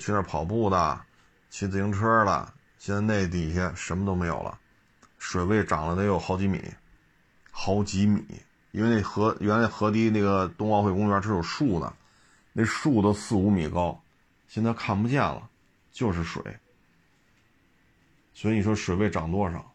[0.00, 1.00] 去那儿跑步的，
[1.48, 2.52] 骑自行车的。
[2.78, 4.58] 现在那底下什么都没有了，
[5.18, 6.60] 水位涨了得有好几米，
[7.52, 8.24] 好几米。
[8.72, 11.92] 因为那河原来河堤那个冬奥会公园是有树的，
[12.52, 13.98] 那树都四五米高，
[14.54, 15.50] 现在看不见了，
[15.90, 16.40] 就是水。
[18.32, 19.74] 所以你说水位涨多少？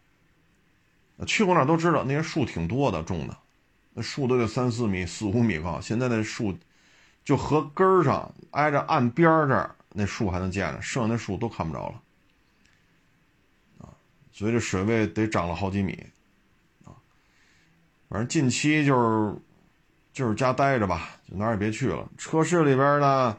[1.26, 3.36] 去过那儿都知道，那些树挺多的，种的，
[3.92, 5.78] 那树都得三四米、四五米高。
[5.82, 6.58] 现在那树，
[7.22, 12.02] 就河根儿上挨着岸边这儿，那树还能见着，剩下那树都看不着了。
[13.80, 13.92] 啊，
[14.32, 16.06] 所以这水位得涨了好几米，
[16.86, 16.96] 啊，
[18.08, 19.36] 反正近期就是
[20.14, 22.08] 就是家待着吧，就哪儿也别去了。
[22.16, 23.36] 车市里边呢，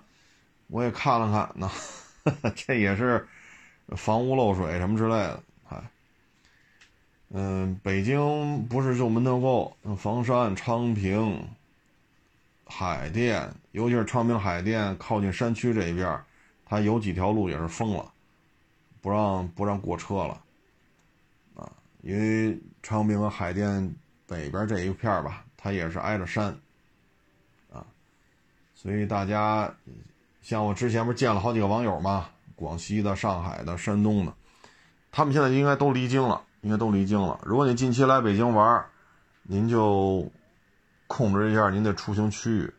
[0.71, 1.69] 我也看了看，
[2.33, 3.27] 那 这也是
[3.89, 5.43] 房屋漏水什么之类的。
[7.33, 11.47] 嗯，北京不是就门头沟、房山、昌平、
[12.65, 16.21] 海淀，尤其是昌平、海淀靠近山区这一边，
[16.65, 18.11] 它有几条路也是封了，
[19.01, 20.41] 不让不让过车了，
[21.55, 23.95] 啊，因为昌平和海淀
[24.27, 26.53] 北边这一片吧，它也是挨着山，
[27.71, 27.85] 啊，
[28.75, 29.73] 所以大家
[30.41, 34.33] 像我之前不是见了好几个网友嘛，广西的、上海的、山东的，
[35.11, 36.41] 他们现在应该都离京了。
[36.63, 37.39] 应该都离京了。
[37.43, 38.85] 如果你近期来北京玩，
[39.41, 40.31] 您就
[41.07, 42.71] 控制一下您的出行区域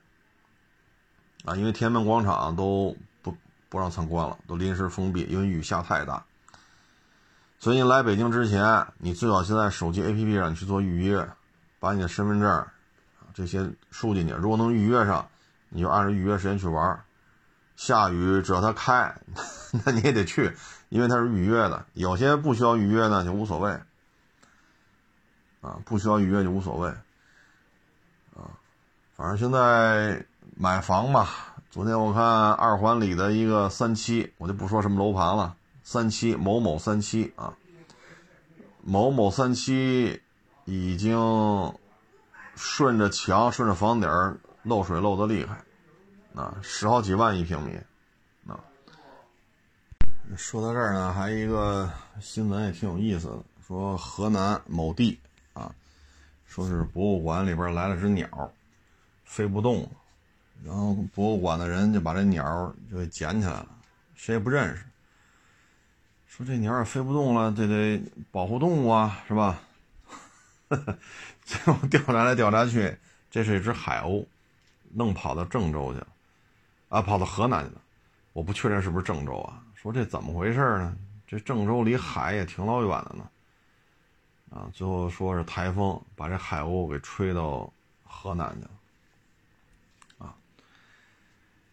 [1.45, 3.37] 啊，因为天安门广场都不
[3.69, 6.25] 不让参观了，都临时封闭，因为雨下太大。
[7.59, 11.29] 所以你来北京之前，你最好先在手机 APP 上去做预约，
[11.81, 12.67] 把你的身份证
[13.35, 14.35] 这些输进去。
[14.35, 15.29] 如果能预约上，
[15.71, 17.05] 你就按照预约时间去玩。
[17.77, 19.15] 下雨只要它开，
[19.85, 20.55] 那你也得去。
[20.89, 23.71] 因为它是预约的，有些不需要预约呢，就无所谓。
[25.63, 26.91] 啊，不需要预约就无所谓。
[28.37, 28.45] 啊，
[29.17, 37.55] 反正现在买房吧，昨天我看二环里的一个三期，我就不说什么楼盘了，三期某某三期啊，
[38.83, 40.21] 某某三期
[40.67, 41.73] 已经
[42.55, 45.65] 顺着墙、顺着房顶漏水漏的厉害，
[46.35, 47.79] 啊，十好几万一平米。
[50.35, 55.19] 说到这儿呢，还一个新闻也挺有意思的，说河南某地
[55.53, 55.71] 啊，
[56.47, 58.51] 说是博物馆里边来了只鸟，
[59.25, 59.87] 飞不动，
[60.65, 63.69] 然后博物馆的人就把这鸟就给捡起来了，
[64.15, 64.83] 谁也不认识。
[66.27, 69.61] 说这鸟也飞不动了，这得保护动物啊，是吧？
[71.45, 72.97] 最后调查来调查去，
[73.31, 74.25] 这是一只海鸥，
[74.93, 76.07] 弄跑到郑州去了，
[76.93, 77.81] 啊，跑到河南去了，
[78.35, 79.65] 我不确定是不是郑州啊。
[79.75, 80.95] 说这怎么回事呢？
[81.27, 83.31] 这郑州离海也挺老远的呢。
[84.51, 87.73] 啊，最后说是台风把这海鸥给吹到
[88.05, 90.29] 河南去了。
[90.29, 90.35] 啊，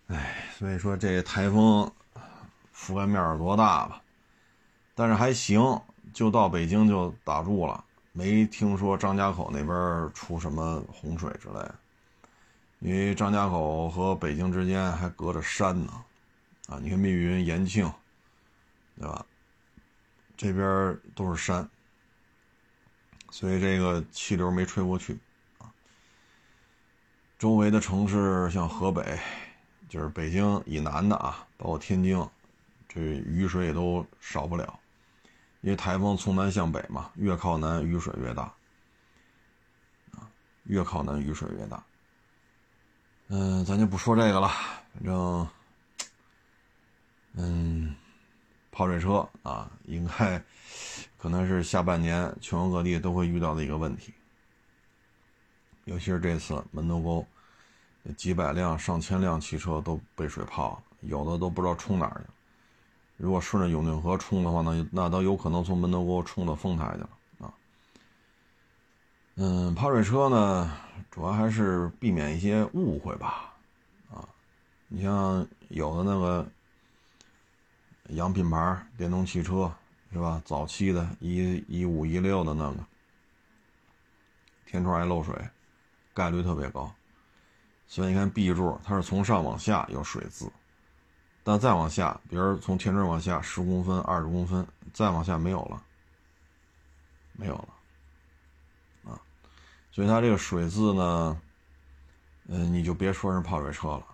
[0.07, 1.91] 哎，所以说这台风
[2.73, 4.01] 覆盖面有多大吧？
[4.95, 5.59] 但是还行，
[6.13, 11.75] 就到北京就打住了，没听说张家口那边出什么洪水之类的。
[12.79, 16.05] 因为张家口和北京之间还隔着山呢。
[16.67, 17.91] 啊，你看密云、延庆，
[18.95, 19.25] 对吧？
[20.37, 21.67] 这边都是山，
[23.31, 25.17] 所以这个气流没吹过去
[25.57, 25.73] 啊。
[27.39, 29.19] 周围的城市像河北，
[29.89, 32.23] 就是北京以南的啊，包括天津，
[32.87, 34.79] 这雨水也都少不了，
[35.61, 38.43] 因为台风从南向北嘛，越靠南雨水越大，
[40.11, 40.29] 啊，
[40.65, 41.83] 越靠南雨水越大。
[43.29, 44.47] 嗯，咱就不说这个了，
[44.93, 45.47] 反正。
[47.33, 47.95] 嗯，
[48.71, 50.41] 泡水车啊，应该
[51.17, 54.11] 可能是下半年全国各地都会遇到的一个问题。
[55.85, 57.25] 尤其是这次门头沟，
[58.17, 62.33] 几百辆、上千辆汽车都被水泡了，有的都不知道冲哪儿去。
[63.17, 67.09] 如果顺着永定河冲的话，那那都有可能从门头沟冲到丰台去了。
[69.41, 70.69] 嗯，泡水车呢，
[71.09, 73.53] 主要还是避免一些误会吧。
[74.11, 74.27] 啊，
[74.89, 76.45] 你像有的那个。
[78.13, 79.71] 洋品牌电动汽车
[80.11, 80.41] 是吧？
[80.43, 82.79] 早期的一一五一六的那个
[84.65, 85.35] 天窗爱漏水，
[86.11, 86.91] 概率特别高。
[87.85, 90.51] 所以你看 B 柱，它是从上往下有水渍
[91.43, 95.79] 但再往下，比如从天窗往下十公分、二十公分，再往下没有了，
[97.33, 97.69] 没有了，
[99.99, 101.41] 所以它这个水渍呢，
[102.47, 104.05] 嗯，你就别说是泡水车了，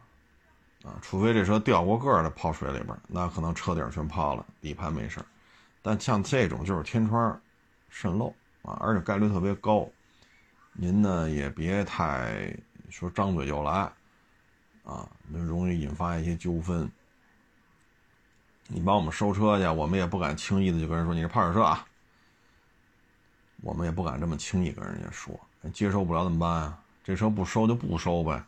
[0.83, 5.23] 啊，除非这车掉过个儿的泡水里边，那可能车顶全泡了，底盘没事
[5.83, 7.39] 但像这种就是天窗
[7.87, 8.33] 渗漏
[8.63, 9.87] 啊，而且概率特别高，
[10.73, 12.51] 您呢也别太
[12.89, 13.71] 说张嘴就来，
[14.85, 16.91] 啊，那容易引发一些纠纷。
[18.65, 21.85] 你帮我们收车去，我们也不敢轻易的就跟人说你是泡水车啊。
[23.61, 25.39] 我们也不敢这么轻易跟人家说，
[25.71, 26.79] 接受不了怎么办啊？
[27.03, 28.43] 这车不收就不收呗，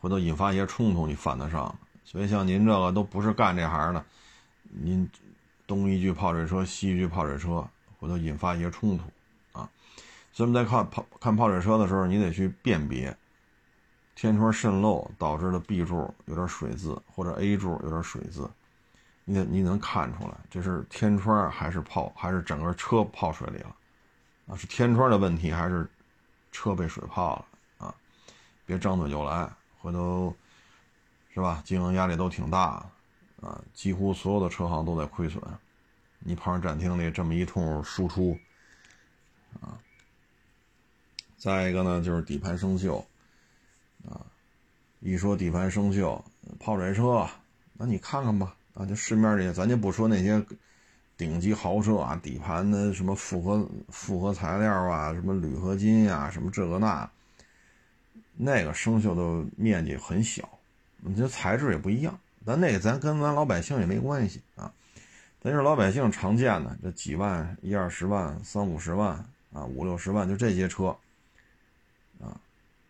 [0.00, 1.74] 回头引发一些冲突，你犯得上。
[2.04, 4.04] 所以像您这个都不是干这行的，
[4.70, 5.08] 您
[5.66, 7.66] 东一句泡水车，西一句泡水车，
[7.98, 9.04] 回头引发一些冲突
[9.58, 9.68] 啊。
[10.32, 13.16] 所以我们在看泡看泡水车的时候，你得去辨别
[14.14, 18.48] 天窗渗漏导致的 B 柱有点水渍，或者 A 柱有点水渍。
[19.24, 23.74] 你得你能看出来，这是天窗还是泡，还是整个车泡水里了？
[24.48, 25.88] 啊，是天窗的问题，还是
[26.54, 27.86] 车被水泡了？
[27.86, 27.94] 啊，
[28.64, 29.50] 别张嘴就来，
[29.80, 30.34] 回头
[31.34, 31.60] 是吧？
[31.66, 32.88] 经营压力都挺大，
[33.42, 35.42] 啊，几乎所有的车行都在亏损。
[36.20, 38.38] 你跑上展厅里这么一通输出，
[39.60, 39.76] 啊，
[41.36, 43.04] 再一个呢，就是底盘生锈，
[44.08, 44.24] 啊，
[45.00, 46.22] 一说底盘生锈，
[46.60, 47.28] 泡水车，
[47.74, 48.54] 那你看看吧。
[48.74, 50.44] 啊，就市面里，咱就不说那些
[51.16, 57.08] 顶级豪车啊，底盘的什么复合复合材料啊，什么铝合金呀，什么这个那，
[58.36, 60.48] 那个生锈的面积很小，
[60.98, 62.18] 你这材质也不一样。
[62.44, 64.70] 咱那个咱跟咱老百姓也没关系啊，
[65.40, 69.12] 咱是老百姓常见的这几万、一二十万、三五十万
[69.52, 70.96] 啊、五六十万，就这些车
[72.20, 72.36] 啊，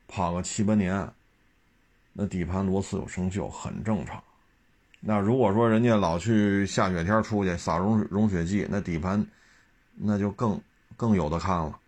[0.09, 1.09] 跑个七八年，
[2.15, 4.23] 那底盘螺丝有生锈很正常。
[5.07, 9.27] 那如果说人家老去下雪天出去撒融融雪剂，那底盘
[9.97, 10.59] 那就更
[10.97, 11.79] 更有的看了。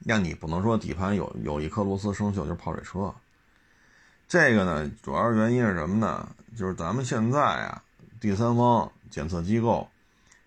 [0.00, 3.14] 那你不能说底盘有有一颗螺丝生锈就是泡水车。
[4.26, 6.28] 这个呢，主要原因是什么呢？
[6.56, 7.80] 就是咱们现在啊，
[8.20, 9.88] 第三方检测机构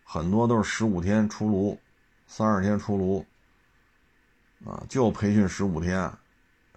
[0.03, 1.79] 很多都是十五天出炉，
[2.27, 3.25] 三十天出炉，
[4.65, 6.11] 啊，就培训十五天，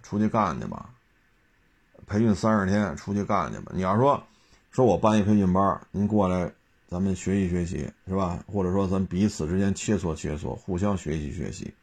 [0.01, 0.89] 出去干去吧。
[2.07, 3.73] 培训三十天，出去干去吧。
[3.75, 4.23] 你要说。
[4.75, 6.51] 说我办一培训班，您过来，
[6.89, 8.43] 咱们学习学习，是吧？
[8.45, 11.73] 或者说咱彼此之间切磋切磋，互相学习学习。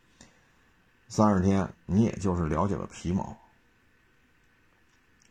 [1.09, 3.35] 三十天，你也就是了解个皮毛。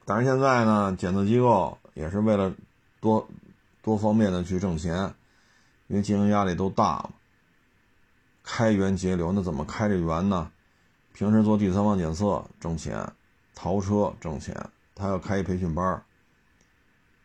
[0.05, 2.51] 但是现在呢，检测机构也是为了
[2.99, 3.30] 多
[3.84, 5.14] 多方面的去挣钱，
[5.86, 7.12] 因为经营压力都大嘛。
[8.41, 10.51] 开源节流，那怎么开这源呢？
[11.14, 13.07] 平时做第三方检测挣钱，
[13.53, 16.03] 淘车挣钱，他要开一培训班。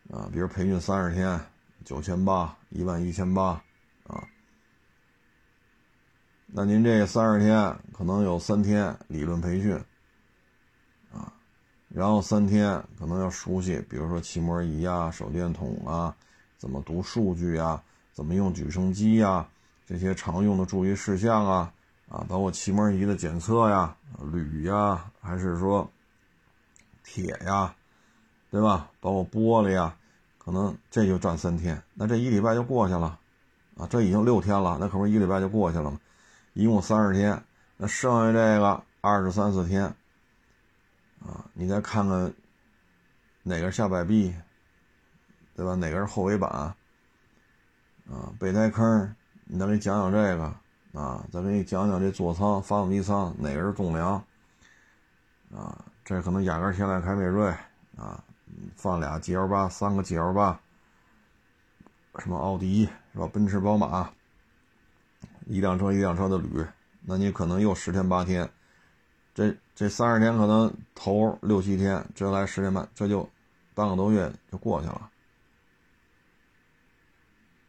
[0.09, 1.37] 啊，比如培训三十天，
[1.83, 3.61] 九千八，一万一千八，
[4.07, 4.23] 啊，
[6.45, 9.75] 那您这三十天可能有三天理论培训，
[11.11, 11.33] 啊，
[11.89, 16.15] 然后三天可能要熟悉，比如说气膜仪啊、手电筒啊，
[16.57, 17.83] 怎么读数据啊，
[18.13, 19.45] 怎么用举升机呀，
[19.85, 21.73] 这些常用的注意事项啊，
[22.07, 23.93] 啊，包括气膜仪的检测呀，
[24.31, 25.91] 铝呀，还是说
[27.03, 27.75] 铁呀。
[28.49, 28.89] 对吧？
[29.01, 29.93] 包括玻璃呀，
[30.47, 33.19] 可能这就赚三天，那这一礼拜就过去了，
[33.75, 35.99] 啊，这已经六天了，那可不是一礼拜就过去了吗？
[36.53, 37.43] 一共三十天，
[37.75, 39.83] 那剩下这个二十三四天，
[41.19, 42.33] 啊，你再看看
[43.43, 44.33] 哪个是下摆臂，
[45.53, 45.75] 对吧？
[45.75, 46.49] 哪个是后尾板？
[46.49, 46.73] 啊，
[48.39, 50.43] 备胎坑，你再给你讲讲这个，
[50.97, 54.13] 啊，再给你讲讲这座舱、发动机舱哪个是重梁，
[55.53, 57.53] 啊，这可能雅阁、天籁、凯美瑞，
[57.97, 58.23] 啊。
[58.75, 60.59] 放俩 G L 八，三个 G L 八，
[62.19, 63.27] 什么奥迪是吧？
[63.27, 64.11] 奔驰、宝马，
[65.45, 66.67] 一辆车一辆车的捋，
[67.01, 68.49] 那你可能又十天八天，
[69.33, 73.29] 这这三十天可能头六七天，这来十天半，这就
[73.73, 75.09] 半个多月就过去了。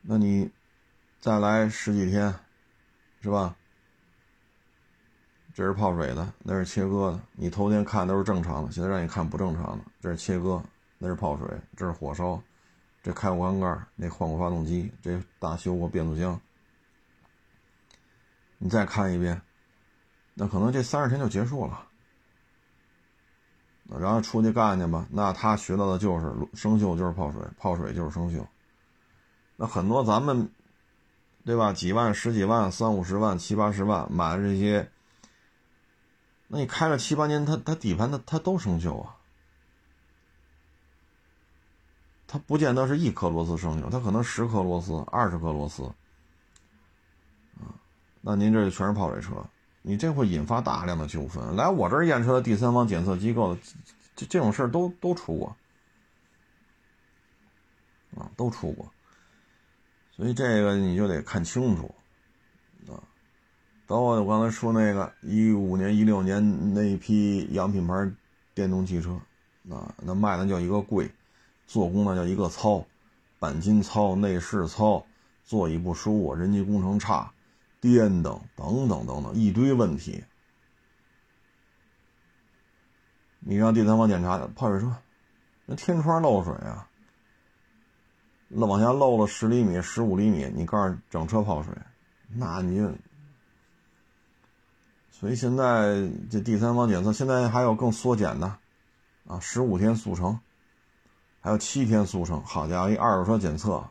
[0.00, 0.50] 那你
[1.20, 2.34] 再来十几天，
[3.20, 3.54] 是吧？
[5.54, 7.20] 这是泡水的，那是切割的。
[7.32, 10.62] 你头天看都是正常的，现在让你看不正常的，这是切割。
[10.98, 11.46] 那是泡水，
[11.76, 12.42] 这是火烧，
[13.02, 16.40] 这开过缸盖，那换过发动机，这大修过变速箱。
[18.58, 19.40] 你再看一遍，
[20.34, 21.84] 那可能这三十天就结束了。
[23.98, 28.44] 然后出去干去吧，那他学到的就是生锈就是泡水，泡水就是生锈。
[29.56, 30.50] 那很多咱们，
[31.44, 31.72] 对吧？
[31.72, 34.90] 几万、十几万、三五十万、七八十万买的这些，
[36.48, 39.17] 那你开了七八年，它它底盘它它都生锈啊。
[42.30, 45.82] 它不见得是一颗螺丝生锈，它可能十颗螺丝、二十颗螺丝，
[47.54, 47.72] 啊，
[48.20, 49.42] 那您这全是泡水车，
[49.80, 51.56] 你这会引发大量的纠纷。
[51.56, 53.56] 来我这儿验车的第三方检测机构，
[54.14, 55.56] 这这种事儿都都出过，
[58.14, 58.92] 啊，都出过，
[60.14, 61.94] 所以这个你就得看清楚，
[62.88, 63.00] 啊，
[63.86, 67.94] 包括我刚才说那个一五年、一六年那一批洋品牌
[68.52, 69.18] 电动汽车，
[69.70, 71.10] 啊，那卖的叫一个贵。
[71.68, 72.86] 做工那叫一个糙，
[73.38, 75.04] 钣金糙，内饰糙，
[75.44, 77.30] 座椅不舒服，人机工程差，
[77.78, 80.24] 颠等等等等等一堆问题。
[83.40, 84.96] 你让第三方检查泡水车，
[85.66, 86.88] 那天窗漏水啊，
[88.48, 91.72] 那往下漏了十厘米、十五厘米，你告诉整车泡水，
[92.28, 92.90] 那你就……
[95.10, 98.58] 所以现在这第三方检测现在还有更缩减的，
[99.26, 100.40] 啊，十五天速成。
[101.40, 103.82] 还有七天速成，好家伙，一二手车检测，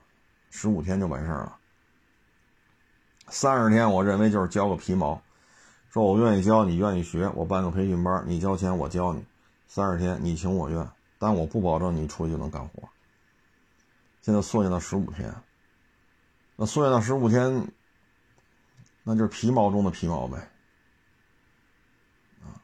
[0.50, 1.58] 十五天就完事儿了。
[3.30, 5.22] 三十天，我认为就是教个皮毛，
[5.90, 9.26] 说我愿意教，你愿意学，我办个培训班，你交钱，我教你。
[9.68, 10.88] 三十天，你情我愿，
[11.18, 12.88] 但我不保证你出去就能干活。
[14.22, 15.34] 现在缩减到十五天，
[16.56, 17.68] 那缩减到十五天，
[19.04, 20.38] 那就是皮毛中的皮毛呗。
[22.42, 22.56] 啊，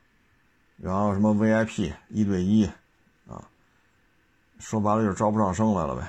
[0.78, 2.70] 然后什么 VIP 一对一。
[4.64, 6.08] 说白了就是招不上生来了呗，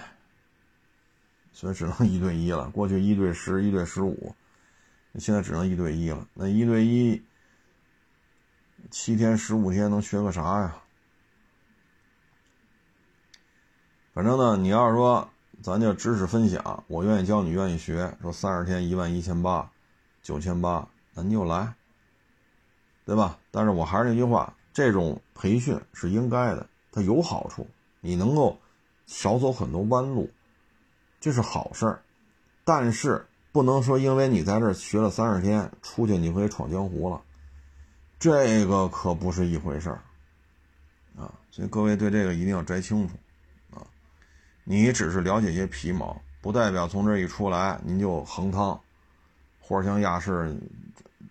[1.52, 2.70] 所以只能一对一了。
[2.70, 4.32] 过去一对十、一对十五，
[5.16, 6.24] 现在只能一对一了。
[6.34, 7.20] 那一对一，
[8.92, 10.76] 七天、十五天能学个啥呀？
[14.12, 15.28] 反正呢，你要是说
[15.60, 18.16] 咱就知识分享，我愿意教你，愿意学。
[18.22, 19.68] 说三十天一万一千八、
[20.22, 21.74] 九千八，那你就来，
[23.04, 23.36] 对吧？
[23.50, 27.68] 但是我还是那句话，这种培训是应该的，它有好处。
[28.04, 28.60] 你能够
[29.06, 30.30] 少走很多弯路，
[31.20, 32.02] 这是好事儿，
[32.62, 37.22] 但是不能说因为你在这儿学了三十天，出去你可以闯江湖了，
[38.18, 40.02] 这个可不是一回事儿
[41.16, 41.32] 啊！
[41.50, 43.14] 所以各位对这个一定要摘清楚
[43.74, 43.80] 啊！
[44.64, 48.78] 你只是了解一些皮毛，不代表从这一出来您就横汤，
[49.58, 50.54] 或者像亚视，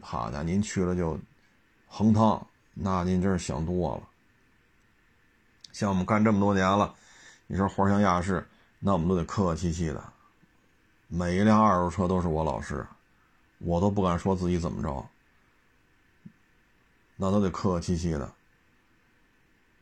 [0.02, 1.20] 好家伙，您去了就
[1.88, 4.10] 横汤，那您真是想多了。
[5.74, 6.94] 像我们干这么多年了，
[7.48, 8.48] 你说活像亚视，
[8.80, 10.02] 那我们都得客客气气的。
[11.08, 12.86] 每一辆二手车都是我老师，
[13.58, 15.04] 我都不敢说自己怎么着，
[17.18, 18.32] 那都得客客气气的。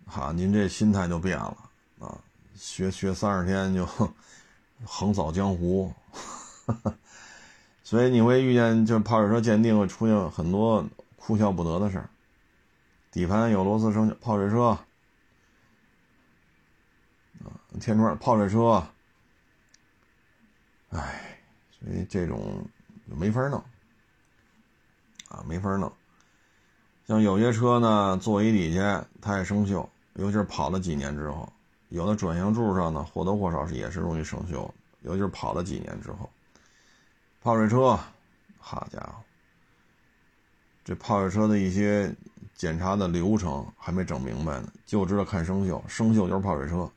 [0.07, 1.57] 哈，您这心态就变了
[1.99, 2.17] 啊！
[2.55, 3.85] 学学三十天就
[4.85, 5.93] 横扫江湖，
[7.83, 10.85] 所以你会遇见，就泡水车鉴定会出现很多
[11.17, 12.09] 哭笑不得的事儿。
[13.11, 14.79] 底盘有螺丝生泡水车。
[17.79, 18.85] 天窗泡水车，
[20.89, 21.37] 哎，
[21.71, 22.63] 所以这种
[23.05, 23.63] 没法弄
[25.29, 25.91] 啊，没法弄。
[27.07, 31.51] 像有些车呢，座椅底下它也生锈，尤其是跑了几年之后，
[31.89, 34.69] 有的转向柱上呢或多或少是也是容易生锈，
[35.01, 36.29] 尤其是跑了几年之后。
[37.41, 37.99] 泡水车，
[38.59, 39.15] 好家伙，
[40.83, 42.13] 这泡水车的一些
[42.53, 46.89] 检查的流程还没整明白呢，就知道看生锈，生锈就是泡水车。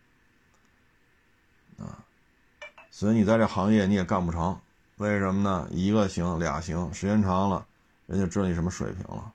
[2.95, 4.57] 所以你在这行业你也干不成，
[4.99, 5.67] 为什么呢？
[5.73, 7.67] 一个行俩行，时间长了，
[8.07, 9.35] 人家知道你什么水平了，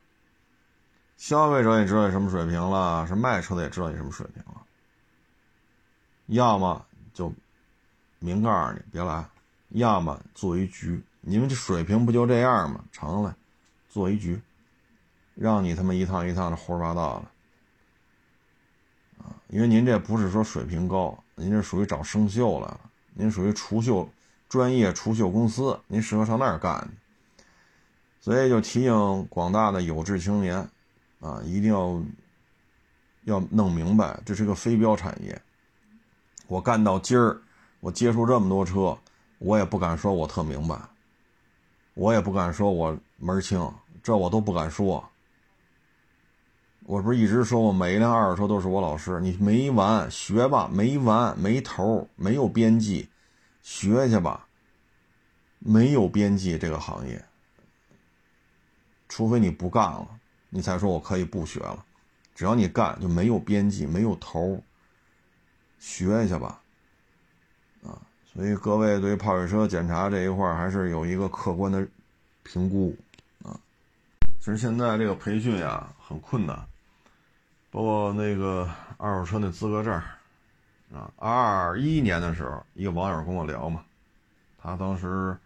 [1.17, 4.61] 消费者也知道你什么水平了，是卖车的也知道你什么水平了。
[6.27, 7.33] 要么就
[8.19, 9.29] 明告诉你别来，
[9.71, 12.81] 要么做一局，你们这水平不就这样吗？
[12.93, 13.35] 成了，
[13.89, 14.41] 做一局，
[15.35, 17.31] 让你他妈一趟一趟的胡说八道了。
[19.17, 21.21] 啊，因为您这不是说水平高。
[21.35, 22.79] 您这属于找生锈了，
[23.19, 24.07] 您属于除锈
[24.47, 26.87] 专业除锈公司，您适合上那儿干。
[28.21, 30.55] 所以就提醒广大的有志青年，
[31.19, 32.01] 啊，一定要
[33.25, 35.37] 要弄明白，这是个非标产业。
[36.47, 37.41] 我干到今儿，
[37.81, 38.97] 我接触这么多车，
[39.39, 40.79] 我也不敢说我特明白，
[41.95, 43.69] 我也不敢说我门儿清，
[44.01, 45.08] 这我都不敢说。
[46.89, 53.07] 我不是一直说我每一辆二手车都是我老师，你没完学吧，没完没头，没有边际，
[53.61, 54.47] 学去吧。
[55.59, 57.23] 没有边际这个行业，
[59.07, 60.07] 除非你不干了，
[60.49, 61.85] 你才说我可以不学了。
[62.33, 64.59] 只要你干，就没有边际，没有头。
[65.77, 66.59] 学去吧，
[67.83, 68.01] 啊，
[68.33, 71.87] 所以各位对泡水车检查这一块还是有一个客观的
[72.41, 72.97] 评估
[73.43, 73.53] 啊。
[74.39, 76.67] 其实现在这个培训呀很困难。
[77.71, 79.93] 包括那个二手车那资格证
[80.91, 83.83] 啊，二一年的时候，一个网友跟我聊嘛，
[84.57, 85.37] 他当时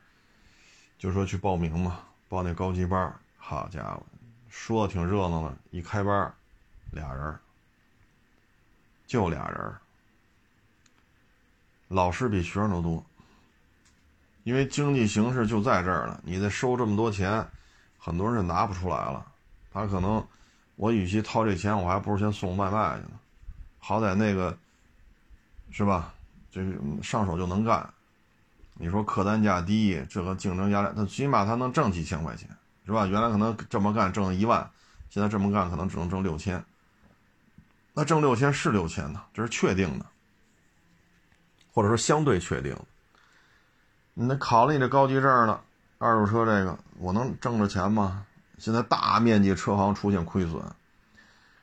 [0.97, 1.99] 就说去报名嘛，
[2.29, 4.01] 报那高级班，好家伙，
[4.49, 6.33] 说的挺热闹的，一开班，
[6.91, 7.37] 俩人，
[9.05, 9.75] 就俩人，
[11.89, 13.05] 老师比学生都多，
[14.43, 17.45] 因为经济形势就在这儿了，你得收这么多钱，
[17.99, 19.25] 很多人就拿不出来了，
[19.73, 20.25] 他可能，
[20.75, 23.19] 我与其掏这钱，我还不如先送外卖去呢，
[23.79, 24.57] 好歹那个。
[25.75, 26.13] 是吧？
[26.51, 26.61] 这
[27.01, 27.91] 上手就能干。
[28.75, 32.47] 你说客单价低，这个竞争压力，他起码他能挣几千块钱，
[32.85, 33.07] 是吧？
[33.07, 34.69] 原来可能这么干挣一万，
[35.09, 36.63] 现在这么干可能只能挣六千。
[37.91, 40.05] 那挣六千是六千呢，这是确定的，
[41.73, 42.77] 或者说相对确定。
[44.13, 45.59] 你那考了你这高级证了，
[45.97, 48.27] 二手车这个我能挣着钱吗？
[48.57, 50.63] 现在大面积车行出现亏损，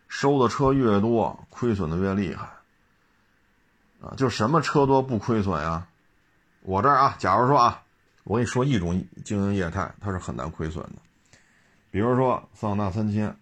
[0.09, 2.49] 收的车越多，亏损的越厉害。
[4.01, 5.86] 啊，就什么车多不亏损呀？
[6.62, 7.82] 我这儿啊，假如说啊，
[8.24, 10.97] 我跟你说一种经营业态，它是很难亏损的。
[11.91, 13.36] 比如说桑塔纳三千、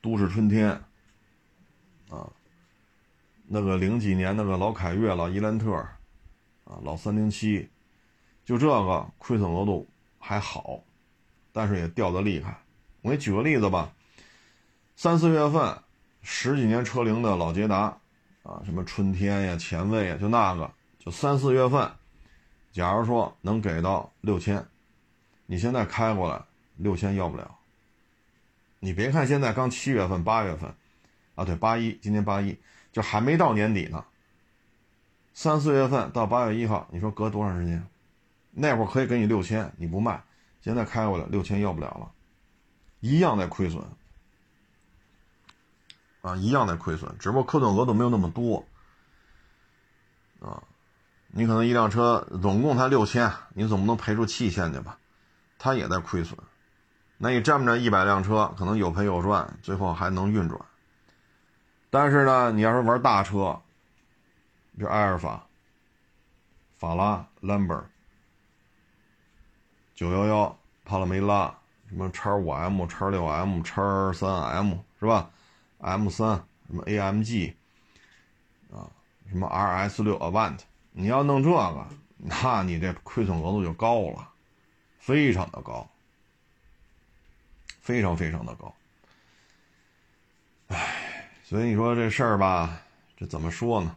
[0.00, 0.70] 都市春天，
[2.10, 2.30] 啊，
[3.46, 5.72] 那个零几年那个老凯越、老伊兰特，
[6.64, 7.68] 啊，老三零七，
[8.44, 9.86] 就这个亏损额度
[10.24, 10.80] 还好，
[11.52, 12.56] 但是也掉的厉害。
[13.00, 13.92] 我给你举个例子吧，
[14.94, 15.76] 三四月份。
[16.24, 17.98] 十几年车龄的老捷达，
[18.44, 21.90] 啊，什么春天呀、前卫呀，就那个，就三四月份，
[22.70, 24.64] 假如说能给到六千，
[25.46, 26.40] 你现在开过来
[26.76, 27.58] 六千要不了。
[28.78, 30.72] 你别看现在刚七月份、八月份，
[31.34, 32.56] 啊，对，八一，今年八一，
[32.92, 34.04] 就还没到年底呢。
[35.34, 37.84] 三四月份到八月一号，你说隔多长时间？
[38.52, 40.22] 那会儿可以给你六千，你不卖，
[40.60, 42.12] 现在开过来六千要不了了，
[43.00, 43.82] 一样在亏损。
[46.20, 48.64] 啊，一样在亏损，只不过亏损额度没有那么多。
[50.40, 50.62] 啊，
[51.28, 54.98] 你可能一辆车总共才六千，你总不能赔出七千去吧？
[55.58, 56.38] 它也在亏损。
[57.18, 60.60] 那你这么着一百辆车，可能有赔有赚，最后还能运转。
[61.90, 63.60] 但是呢，你要是玩大车，
[64.76, 65.46] 比如埃尔法、
[66.76, 67.84] 法拉、兰博、
[70.02, 71.56] 九幺幺、帕拉梅拉，
[71.88, 75.30] 什么叉五 M、叉六 M、叉三 M，是吧
[75.78, 77.54] ？M 三什么 AMG
[78.72, 78.90] 啊，
[79.30, 80.58] 什么 RS 六 Avant，
[80.90, 81.86] 你要弄这个，
[82.16, 84.28] 那你这亏损额度就高了，
[84.98, 85.88] 非常的高，
[87.80, 88.74] 非常非常的高。
[90.66, 92.82] 唉，所以你说这事儿吧，
[93.16, 93.94] 这怎么说呢？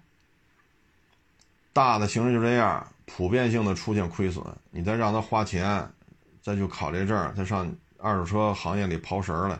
[1.74, 5.91] 大的形势就这样，普遍性的出现亏损，你再让他花钱，
[6.45, 9.59] 再去考这证，再上二手车行业里刨食儿来，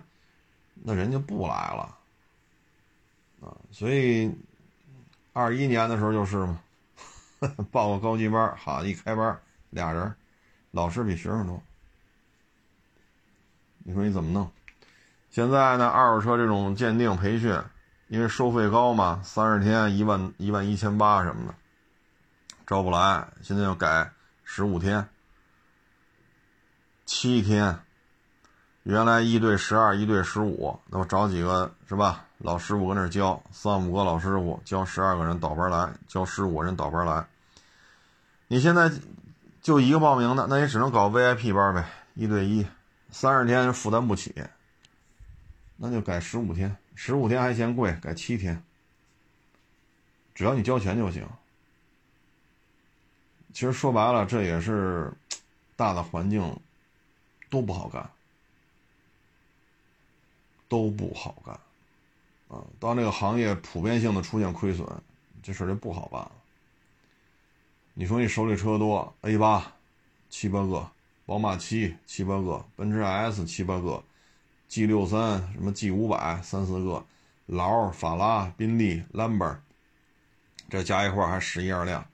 [0.76, 1.98] 那人家不来了。
[3.42, 4.32] 啊，所以
[5.34, 6.60] 二一年的时候就是嘛，
[7.72, 9.36] 报个高级班，好一开班
[9.72, 10.14] 俩人，
[10.70, 11.60] 老师比学生多。
[13.80, 14.52] 你说你怎么弄？
[15.32, 17.60] 现在呢，二手车这种鉴定培训，
[18.10, 21.56] 因为收费高嘛，三十天一万一万一千八什么的，
[22.68, 23.28] 招不来。
[23.42, 24.12] 现在要改
[24.44, 25.10] 十五天、
[27.06, 27.80] 七天，
[28.84, 32.26] 原来一对十二，一对十五，那我找几个是吧？
[32.40, 37.26] 老师傅搁那教，三五个老师傅教十二个人倒班来，教十五个人倒班来。
[38.48, 38.92] 你现在
[39.62, 42.66] 就一个报名的，那也只能搞 VIP 班呗，一对一，
[43.10, 44.36] 三十天负担不起，
[45.78, 48.62] 那就改十五天，十五天还嫌贵，改七天。
[50.34, 51.26] 只要你交钱就行。
[53.54, 55.12] 其实说白了，这也是
[55.78, 56.60] 大的环境
[57.50, 58.10] 都不好干，
[60.68, 61.54] 都不好干。
[62.48, 64.88] 啊，当这个行业普遍性的出现亏损，
[65.42, 66.32] 这事就不好办了。
[67.94, 69.74] 你说你手里车多，A 八
[70.30, 70.90] 七八个，
[71.26, 74.04] 宝马七七八个，奔驰 S 七八个
[74.68, 77.06] ，G 六三什么 G 五百三四个，
[77.46, 79.58] 劳法拉宾利兰博，
[80.70, 82.06] 这加一块还十一二辆，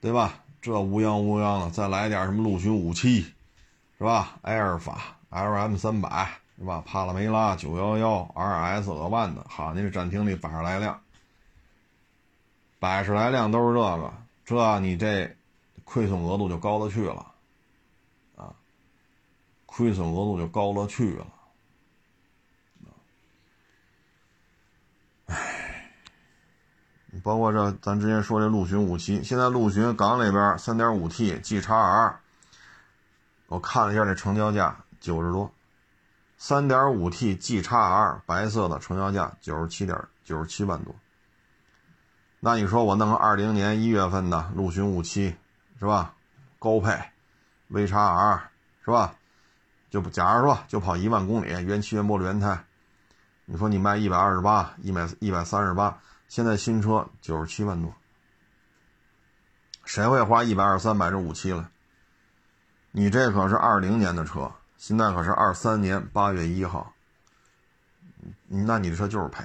[0.00, 0.42] 对吧？
[0.62, 3.32] 这乌泱乌泱的，再来点什么陆巡五七，
[4.00, 4.38] 是吧？
[4.42, 6.28] 埃尔法 LM 三百。
[6.58, 6.82] 是吧？
[6.84, 11.00] 帕拉梅拉九幺幺 RS 额万的，好，您这展厅里百十来辆，
[12.78, 14.12] 百十来辆都是这个，
[14.44, 15.34] 这你这
[15.84, 17.32] 亏损额度就高了去了，
[18.36, 18.52] 啊，
[19.64, 21.26] 亏损额度就高了去了，
[25.28, 25.94] 唉，
[27.22, 32.20] 包括这咱之前说这陆巡五七，现在陆巡港里边三点五 T G 叉 R，
[33.50, 35.52] 我看了一下这成交价九十多。
[36.38, 40.94] 三点五 T G 叉 R 白色的成交价九十七点九十七万多。
[42.38, 45.34] 那你说我弄个二零年一月份的陆巡五七，
[45.80, 46.14] 是吧？
[46.60, 46.96] 高配
[47.66, 48.50] ，V 叉 R，
[48.84, 49.16] 是吧？
[49.90, 52.64] 就假如说就跑一万公里，原漆原玻璃原胎，
[53.46, 57.92] 你说你卖一百二十八，一百一百三十八，现在新车九十七万多，
[59.84, 61.68] 谁会花一百二三买这五七了？
[62.92, 66.92] 你这可是二零年的车，现在可是二三年八月一号，
[68.48, 69.44] 那你的车就是赔。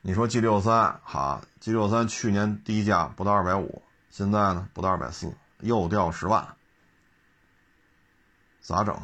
[0.00, 5.30] 你说 G 六三好，G 六三去年低价不到二百五，现在呢不到二百四，
[5.60, 6.46] 又掉十万，
[8.62, 8.94] 咋整？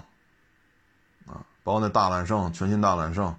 [1.27, 3.37] 啊，包括那大揽胜，全新大揽胜，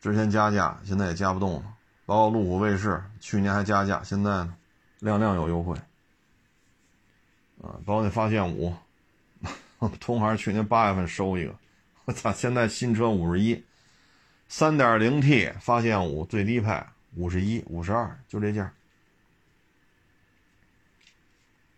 [0.00, 1.62] 之前加价，现在也加不动了。
[2.04, 4.56] 包括路虎卫士，去年还加价，现在呢，
[4.98, 5.76] 量量有优惠。
[7.62, 8.74] 啊，包括那发现五，
[10.00, 11.54] 同行去年八月份收一个，
[12.04, 13.62] 我操，现在新车五十一。
[14.48, 16.80] 三点零 T 发现五最低配
[17.16, 18.72] 五十一五十二就这价，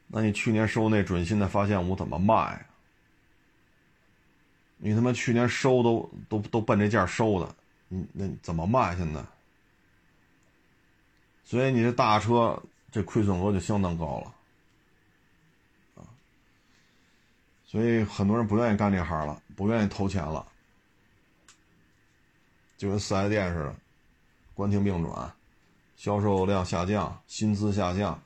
[0.08, 2.60] 那你去年收那准新的发现五怎么卖啊？
[4.76, 7.54] 你他妈去年收都都都奔这价收的，
[7.88, 9.24] 你那怎么卖现在？
[11.42, 12.62] 所以你这大车
[12.92, 14.34] 这亏损额就相当高了，
[15.96, 16.04] 啊，
[17.70, 20.46] 所以很多人不愿意干这行了，不愿意投钱了。
[22.78, 23.74] 就跟四 S 店似的，
[24.54, 25.30] 关停并转，
[25.96, 28.18] 销售量下降，薪资下降。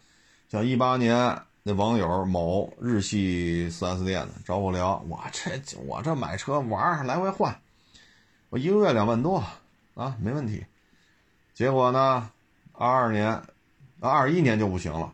[0.49, 7.61] 像一八年那网友某日系四 S 店的找我聊，我这我这买车玩来回换，
[8.49, 9.43] 我一个月两万多
[9.95, 10.65] 啊，没问题。
[11.53, 12.31] 结果呢，
[12.75, 13.43] 二二年，
[13.99, 15.13] 二一年就不行了。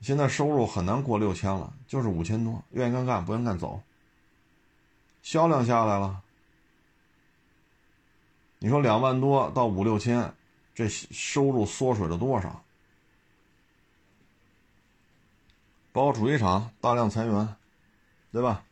[0.00, 3.82] 现在收入很难过六千了，就是五千多，愿意干干，不愿意干走。
[5.22, 6.22] 销量下来了。
[8.60, 10.34] 你说两万多到五六千，
[10.74, 12.62] 这收入缩水了多少？
[15.92, 17.56] 包括主机厂大量裁员，
[18.30, 18.64] 对吧？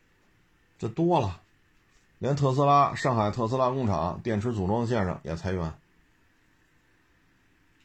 [0.79, 1.41] 这多了，
[2.19, 5.75] 连特斯拉上海特斯拉工厂电池组装线上也裁员，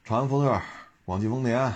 [0.04, 0.62] 长安福特、
[1.06, 1.74] 广汽丰田，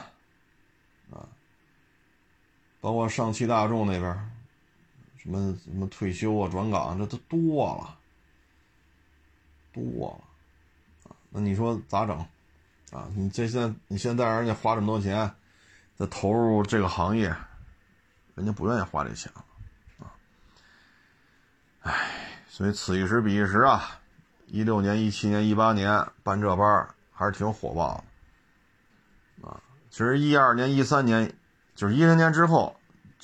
[2.86, 4.32] 包括上汽大众那边，
[5.18, 7.98] 什么什么退休啊、转岗，这都多了。
[9.74, 12.16] 多了，啊，那你说咋整？
[12.92, 15.34] 啊，你这现在你现在人家花这么多钱，
[15.96, 17.36] 在投入这个行业，
[18.36, 19.44] 人家不愿意花这钱了，
[20.06, 20.14] 啊，
[21.80, 22.12] 唉，
[22.48, 24.00] 所以此一时彼一时啊，
[24.46, 28.04] 一六年、一七年、一八年办这班还是挺火爆
[29.42, 29.60] 的，啊，
[29.90, 31.34] 其实一二年、一三年，
[31.74, 32.75] 就是一零年之后，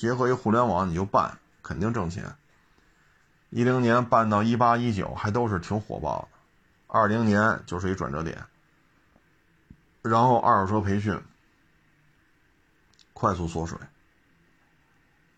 [0.01, 2.33] 结合一互联网你就办，肯定挣钱。
[3.51, 6.39] 一零年办到一八一九还都是挺火爆的。
[6.87, 8.43] 二零年就是一转折点，
[10.01, 11.21] 然后二手车培训
[13.13, 13.77] 快速缩水。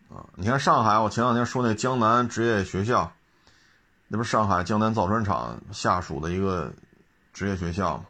[0.08, 3.12] 啊，你看上海，我前两天说那江南职业学校，
[4.08, 6.72] 那不是上海江南造船厂下属的一个
[7.34, 8.06] 职业学校吗？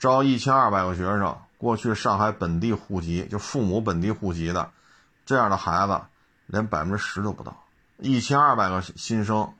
[0.00, 4.72] 招一千二百个学生，过去上海本地户籍，就父母本地户籍的
[5.26, 6.00] 这样的孩子，
[6.46, 7.54] 连百分之十都不到。
[7.98, 9.52] 一千二百个新生，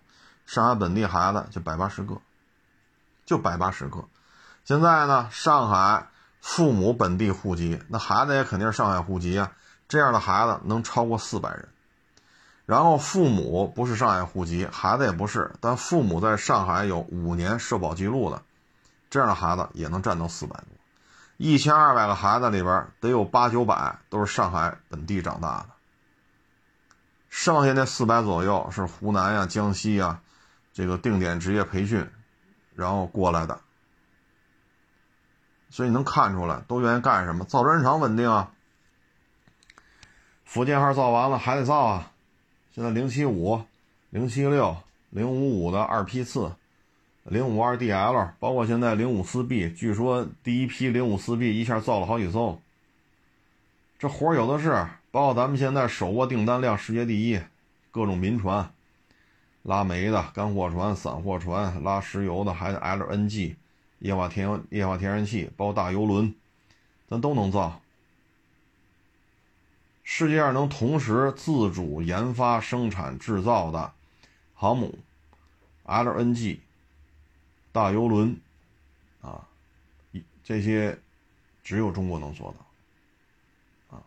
[0.47, 2.23] 上海本地孩子就百八十个。
[3.27, 4.05] 就百八十个，
[4.65, 6.07] 现在呢，上海
[6.41, 9.51] 父母本地户籍，那孩子也肯定是上海户籍啊。
[9.89, 11.69] 这样的孩子能超过四百人，
[12.67, 18.41] 然后父母不是上海户籍，孩子也不是，但父母在上海有五年社保记录的，
[19.11, 20.76] 这样的孩子也能占到四百多。
[21.37, 25.69] 一千二百个孩子里边得有八九百都是上海本地长大的，
[27.29, 30.21] 剩下那四百左右是湖南呀、江西呀，
[30.73, 32.09] 这个定点职业培训。
[32.75, 33.59] 然后过来的，
[35.71, 37.45] 所以你能看出来都愿意干什么？
[37.45, 38.53] 造船厂稳定啊，
[40.45, 42.13] 福建号造完了还得造啊。
[42.75, 43.63] 现在零七五、
[44.11, 44.77] 零七六、
[45.09, 46.53] 零五五的二批次，
[47.29, 52.61] 零五二 DL，包括现在零五四 B，据说第一批零五四 B 一下造了好几艘，
[53.99, 54.87] 这活有的是。
[55.11, 57.41] 包括咱们现在手握订单量世界第一，
[57.91, 58.71] 各种民船。
[59.63, 63.57] 拉煤的干货船、散货船，拉石油的还有 LNG，
[64.01, 66.35] 液化天液化天然气，包括大油轮，
[67.09, 67.81] 咱都能造。
[70.05, 73.91] 世界上能同时自主研发、生产、制造的
[74.55, 74.99] 航母、
[75.87, 76.59] LNG、
[77.77, 78.35] 大游轮，
[79.21, 79.47] 啊，
[80.43, 80.99] 这些
[81.63, 84.01] 只有中国能做到。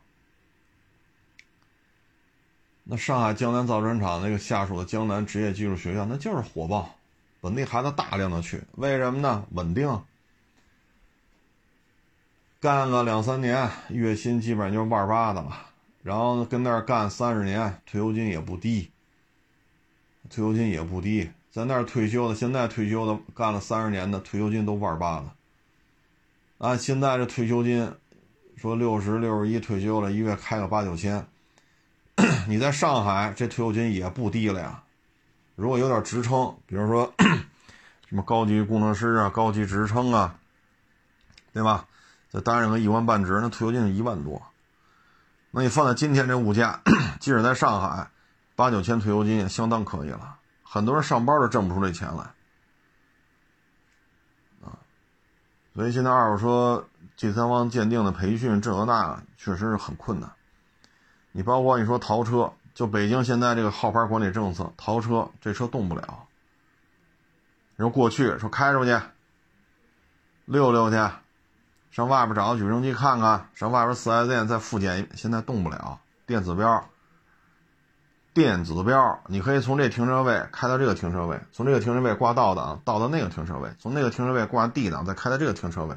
[2.84, 6.96] 那上海江南造船厂那个下属的江南职业技术学校，那就是火爆，
[7.42, 9.46] 本地孩子大量的去，为什么呢？
[9.52, 10.04] 稳定，
[12.60, 15.68] 干个两三年，月薪基本上就是万八的了。
[16.02, 18.90] 然后跟那儿干三十年，退休金也不低，
[20.28, 21.30] 退休金也不低。
[21.52, 25.34] 在那儿退休的，现在退休的干了三十年的，退休金都万八了。
[26.60, 27.92] 按现在这退休金，
[28.56, 31.26] 说六十六十一退休了，一月开个八九千，
[32.48, 34.84] 你在上海这退休金也不低了呀。
[35.56, 37.14] 如果有点职称，比如说
[38.08, 40.36] 什么高级工程师啊、高级职称啊，
[41.54, 41.86] 对吧？
[42.30, 44.42] 再担任个一官半职，那退休金一万多。
[45.52, 46.82] 那你放在今天这物价，
[47.20, 48.12] 即使在上海，
[48.56, 50.36] 八九千退休金也相当可以了。
[50.72, 52.24] 很多人上班都挣不出这钱来，
[54.62, 54.78] 啊，
[55.74, 60.32] 所以现在二手车第三方鉴定的培训这个那确实是很困难。
[61.32, 66.28] 你包括你说淘车，就北京现在这个号牌管理政策，淘车这车动不了。
[67.76, 68.96] 你说过去说开出去，
[70.46, 70.98] 溜溜去，
[71.90, 76.88] 上外边找个举升机看看，上外边四 S 店再复检，现在动不了，电子标。
[78.34, 85.96] 电子标，你可以从这停车位开到这个停车位，从这个停车位挂倒档，倒到那个停车位，从那个停车位挂 D 档，再开到这个停车位，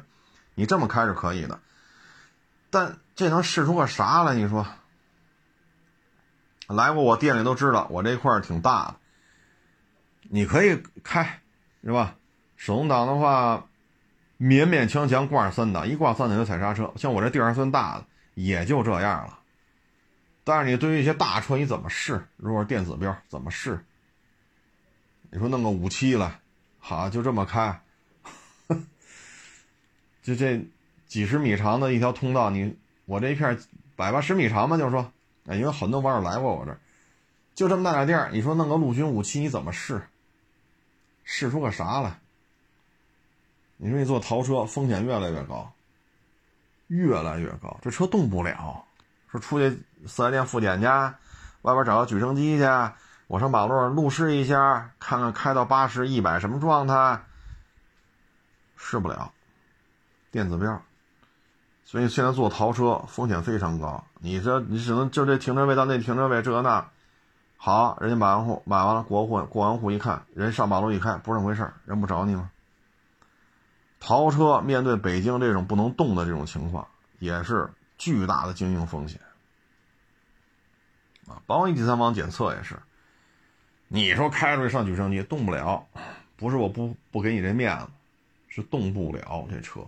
[0.55, 1.59] 你这么开是可以的。
[2.69, 4.33] 但这能试出个啥来？
[4.33, 4.65] 你说，
[6.67, 8.95] 来过我店里都知道，我这块挺大的，
[10.23, 11.41] 你可以开，
[11.83, 12.15] 是吧？
[12.57, 13.65] 手动挡的话，
[14.39, 16.91] 勉勉强强挂三档，一挂三档就踩刹车。
[16.95, 19.39] 像我这地儿还算大的，也就这样了。
[20.43, 22.25] 但是你对于一些大车你怎么试？
[22.37, 23.83] 如果是电子标怎么试？
[25.31, 26.39] 你说弄个五七了，
[26.79, 27.81] 好就这么开，
[30.21, 30.63] 就这
[31.07, 32.75] 几十米长的一条通道，你
[33.05, 33.57] 我这一片
[33.95, 35.11] 百八十米长嘛，就是说，
[35.47, 36.79] 哎，因为很多网友来过我这儿，
[37.55, 40.01] 就这么大点地儿，你说弄个陆军五七你怎么试？
[41.23, 42.19] 试出个啥来？
[43.77, 45.73] 你说你做淘车风险越来越高，
[46.87, 48.85] 越来越高，这车动不了。
[49.31, 50.85] 说出去四 S 店复检去，
[51.63, 52.65] 外边找个举升机去，
[53.27, 57.23] 我上马路上路试一下，看看开到八十一百什么状态，
[58.75, 59.31] 试不了，
[60.31, 60.81] 电子标。
[61.85, 66.85] 所以现在做淘车风险非常高，你这你只能就这停车位到那停车位这那，
[67.57, 72.49] 好，人家买完户买完了过户过完户一看，人上马路一开不是那回事人不找你吗？
[73.99, 76.87] 淘车面对北京这种不能动的这种情况，
[77.19, 77.69] 也是。
[77.95, 79.21] 巨大的经营风险
[81.27, 81.41] 啊！
[81.45, 82.77] 包括第三方检测也是。
[83.87, 85.87] 你说开出去上举升机动不了，
[86.35, 87.87] 不是我不不给你这面子，
[88.49, 89.85] 是动不了这车。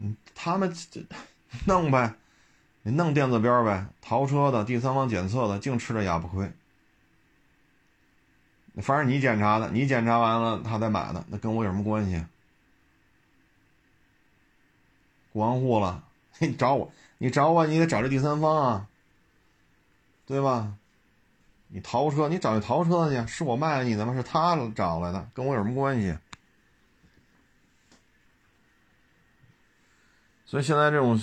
[0.00, 1.04] 嗯，他们这
[1.66, 2.14] 弄呗，
[2.82, 6.52] 你弄电子标呗，淘车的第三方检测的净吃这哑巴亏。
[8.82, 12.24] 反正你检查的，你检查完了他再买的，那跟我有什么关系？
[15.32, 16.04] 过完户了，
[16.38, 18.86] 你找我，你找我，你得找这第三方啊，
[20.24, 20.74] 对吧？
[21.68, 24.14] 你淘车，你找那淘车去，是我卖了你的吗？
[24.14, 26.16] 是他找来的，跟我有什么关系？
[30.46, 31.20] 所以现在这种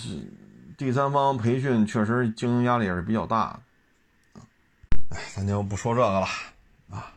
[0.78, 3.60] 第三方培训确实经营压力也是比较大。
[5.10, 6.28] 哎，咱就不说这个了
[6.90, 7.12] 啊。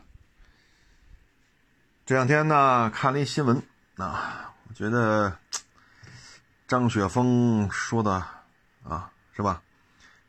[2.05, 3.61] 这两天呢，看了一新闻
[3.97, 5.37] 啊，我觉得。
[6.67, 8.23] 张雪峰说的
[8.89, 9.61] 啊，是吧？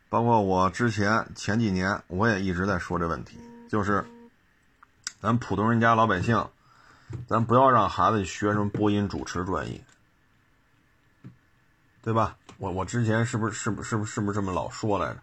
[0.09, 4.05] 包括我之前前几年，我也一直在说这问题，就是
[5.21, 6.49] 咱普通人家老百姓，
[7.27, 9.83] 咱不要让孩子学什么播音主持专业，
[12.03, 12.37] 对吧？
[12.59, 15.21] 我我之前是不是是不是不是不是这么老说来着？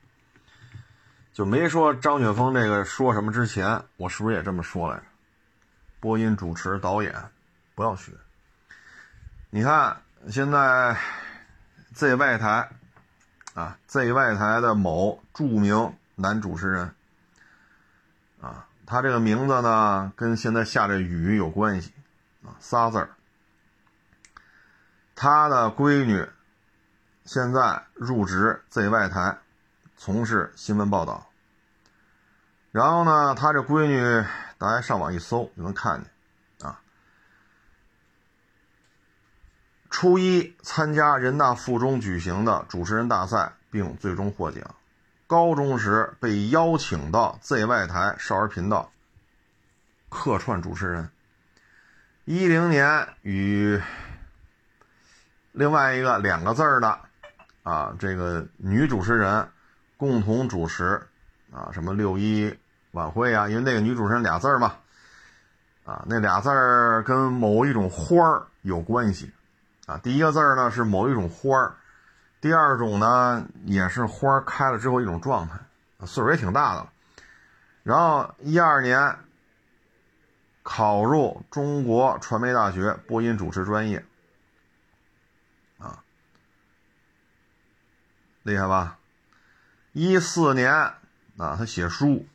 [1.34, 5.04] 就没说张雪峰这个说什么之前，我是不是也这么说来着？
[6.00, 7.14] 播音主持导演
[7.76, 8.12] 不要学，
[9.50, 9.96] 你看。
[10.32, 10.98] 现在
[11.96, 12.70] ，ZY 台
[13.58, 16.94] 啊，ZY 台的某著名男主持人
[18.40, 21.92] 啊，他这个名字呢，跟现在下着雨有关系
[22.46, 23.10] 啊，仨字儿。
[25.16, 26.30] 他的闺女
[27.26, 29.40] 现在入职 ZY 台，
[29.96, 31.28] 从事新闻报道。
[32.72, 34.24] 然后呢，他这闺女，
[34.60, 36.12] 大家上网一搜就能看见。
[40.00, 44.64] 初一参加人大附中举行的主持人大赛，并最终获奖。
[45.26, 48.92] 高中时被邀请到 ZY 台少儿频道
[50.08, 51.10] 客串主持人。
[52.26, 53.82] 一零年与
[55.52, 57.00] 另外一个两个字儿的
[57.64, 59.50] 啊，这个女主持人
[59.98, 61.02] 共同主持
[61.52, 62.56] 啊，什么六一
[62.92, 64.76] 晚会啊，因为那个女主持人俩字儿嘛，
[65.86, 69.32] 啊，那俩字儿跟某一种花儿有关系，
[69.88, 71.78] 啊，第一个字儿呢是某一种花儿，
[72.42, 75.58] 第二种呢也是花儿开了之后一种状态，
[76.06, 76.92] 岁数也挺大的了。
[77.84, 79.18] 然后一二年
[80.62, 84.06] 考入中国传媒大学播音主持专业，
[85.78, 86.04] 啊，
[88.44, 89.00] 厉害吧？
[89.94, 92.26] 一四年啊，他写书，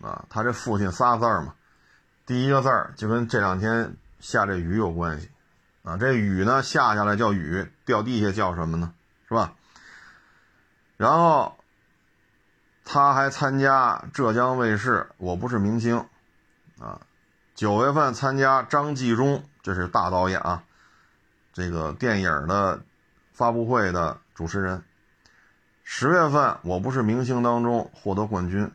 [0.00, 1.54] 啊，他这父亲仨字儿嘛，
[2.26, 5.30] 第一个字儿就跟这两天下这雨有关系，
[5.82, 8.92] 啊，这雨呢下下来叫雨，掉地下叫什么呢？
[9.28, 9.54] 是吧？
[10.96, 11.56] 然后。
[12.84, 16.04] 他还参加浙江卫视《我不是明星》，
[16.84, 17.00] 啊，
[17.54, 20.64] 九月份参加张纪中，这是大导演啊，
[21.52, 22.82] 这个电影的
[23.32, 24.82] 发布会的主持人。
[25.84, 28.68] 十月份《我不是明星》当中获得冠军，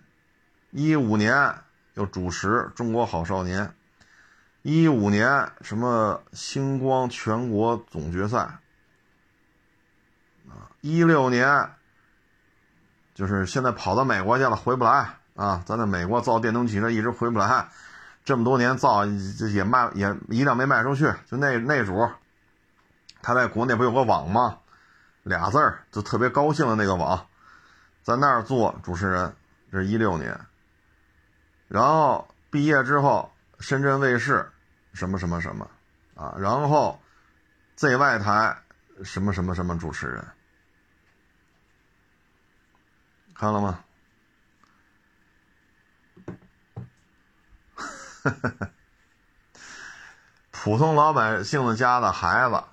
[0.72, 1.55] 一五年
[1.95, 3.66] 又主持《中国好少年》，
[4.70, 8.39] 一五年什么星光全国总决赛，
[10.49, 11.70] 啊，一六年。
[13.13, 15.63] 就是现在跑到美国去了，回不来啊！
[15.65, 17.70] 咱在美国造电动汽车一直回不来，
[18.26, 21.13] 这么多年造这也卖也一辆没卖出去。
[21.26, 22.11] 就那那主，
[23.22, 24.57] 他在国内不有个网吗？
[25.24, 27.26] 俩字儿就特别高兴的那个网，
[28.03, 29.34] 在那儿做主持人，
[29.72, 30.38] 这是一六年。
[31.70, 34.51] 然后毕业之后，深圳卫视
[34.98, 35.70] 什么什么什么
[36.16, 37.00] 啊，然后
[37.78, 38.58] ZY 台
[39.04, 40.28] 什么什么什么主持人。
[43.36, 43.84] 看了吗？
[50.52, 52.64] 普通老百姓的家的孩子，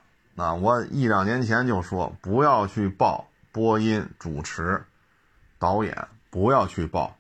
[0.43, 4.85] 啊，我一两年前就说不要去报播音主持、
[5.59, 7.17] 导演，不要去报，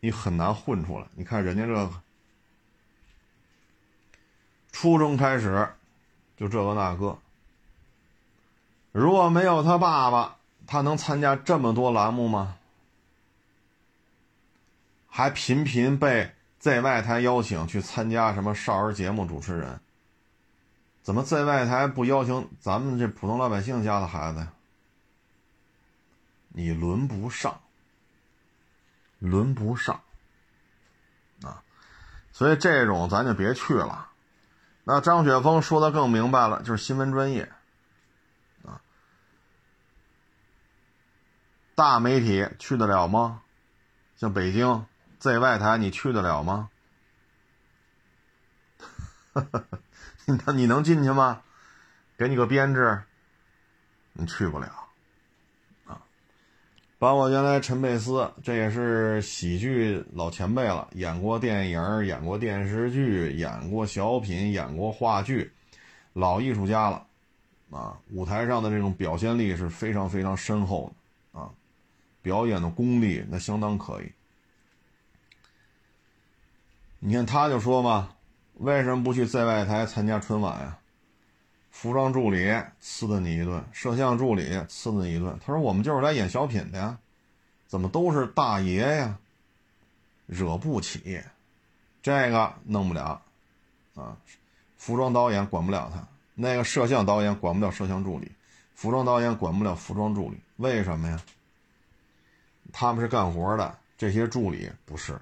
[0.00, 1.06] 你很难混出来。
[1.14, 2.02] 你看人家这个，
[4.72, 5.68] 初中开始
[6.36, 7.18] 就这个那个，
[8.92, 10.34] 如果没有他爸爸。
[10.70, 12.56] 他能参加这么多栏目吗？
[15.08, 19.80] 还频频被在外台邀请去参加什么少儿节目主持人？
[21.02, 24.52] 怎么在外台不邀请咱们这普通老百姓家的孩子呀？
[26.48, 27.58] 你轮不上，
[29.20, 30.02] 轮不上
[31.44, 31.62] 啊！
[32.30, 34.07] 所以这种咱就别去了。
[34.90, 37.52] 那张雪峰说的更明白了，就是新闻专业。
[41.74, 43.42] 大媒体去得了吗？
[44.16, 44.86] 像北京
[45.18, 46.70] 在外台，你去得了吗？
[50.24, 51.42] 你 你能进去吗？
[52.16, 53.02] 给你个编制，
[54.14, 54.87] 你去不了！
[56.98, 65.52] 包括原来陈佩斯，这也是喜剧老前辈了，演过电影，演过电视剧，演过小品，演过话剧，
[66.12, 67.06] 老艺术家了
[67.70, 67.96] 啊！
[68.10, 70.92] 舞台上的这种表现力是非常非常深厚
[71.32, 71.40] 的。
[71.40, 71.50] 啊
[72.20, 74.12] 表演的功力那相当可以，
[76.98, 78.10] 你看他就说嘛，
[78.54, 80.77] 为什么不去在外台参加春晚呀？
[81.80, 82.44] 服装助理
[82.82, 85.38] 呲的你一顿，摄像助理呲的你一顿。
[85.38, 86.98] 他说我们就是来演小品的呀，
[87.68, 89.16] 怎么都是大爷呀？
[90.26, 91.22] 惹不起，
[92.02, 93.22] 这个弄不了
[93.94, 94.16] 啊。
[94.76, 96.04] 服装导演管不了他，
[96.34, 98.32] 那个摄像导演管不了摄像助理，
[98.74, 101.22] 服装导演管不了服装助理，为什么呀？
[102.72, 105.16] 他们是干活的，这些助理不是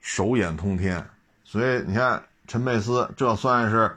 [0.00, 1.08] 手眼通天，
[1.44, 3.96] 所以你看陈佩斯，这算是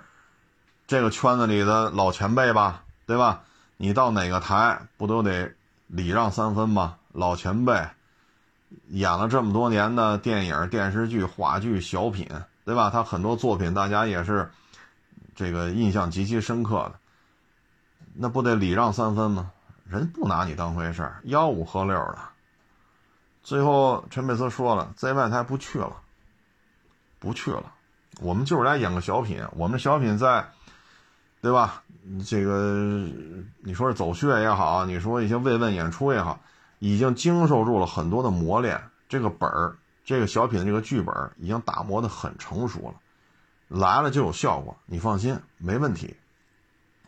[0.89, 3.43] 这个圈子里的老前辈吧，对吧？
[3.77, 5.53] 你到哪个台不都得
[5.85, 6.97] 礼让三分吗？
[7.11, 7.79] 老前辈
[8.87, 12.27] 演了这么多年的电影、电视剧、话剧、小品，
[12.65, 12.89] 对吧？
[12.89, 14.49] 他很多作品大家也是
[15.35, 16.93] 这个印象极其深刻的，
[18.15, 19.51] 那不得礼让三分吗？
[19.85, 22.17] 人不拿你当回事儿，吆五喝六的。
[23.43, 25.97] 最后，陈佩斯说了，在外台不去了，
[27.19, 27.73] 不去了。
[28.21, 30.49] 我们就是来演个小品，我们小品在，
[31.41, 31.83] 对吧？
[32.25, 33.07] 这个
[33.63, 36.39] 你说是走穴也好，你说一些慰问演出也好，
[36.79, 38.81] 已经经受住了很多的磨练。
[39.07, 42.95] 这个本儿，这个小品的这个剧本已经打磨的很成熟了，
[43.67, 46.15] 来了就有效果，你放心，没问题。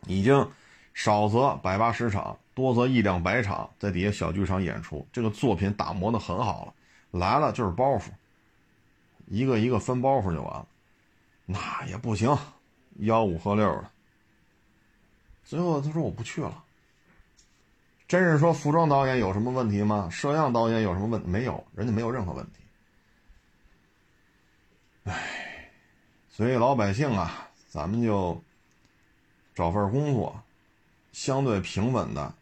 [0.07, 0.49] 已经
[0.93, 2.37] 少则百八十场。
[2.53, 6.73] 多则一两百场在底下小剧场演出，这个作品打磨的很好了，
[7.11, 8.09] 来了就是包袱，
[9.27, 10.67] 一个一个分包袱就完了，
[11.45, 12.37] 那也不行，
[12.99, 13.89] 吆五喝六的。
[15.51, 16.63] 最后他说我不去了，
[18.07, 20.07] 真是说服装导演有什么问题吗？
[20.09, 21.21] 摄像导演有什么问？
[21.29, 22.61] 没有，人家没有任何问题。
[25.03, 25.69] 唉，
[26.29, 28.41] 所以老百姓啊，咱们就
[29.53, 30.41] 找份工作，
[31.11, 32.33] 相对平稳的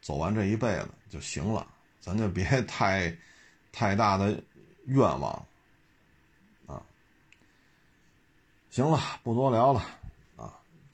[0.00, 1.68] 走完这一辈子就行了，
[2.00, 3.14] 咱就别太
[3.72, 4.42] 太大的
[4.86, 5.46] 愿望
[6.66, 6.82] 啊。
[8.70, 9.84] 行了，不多聊了。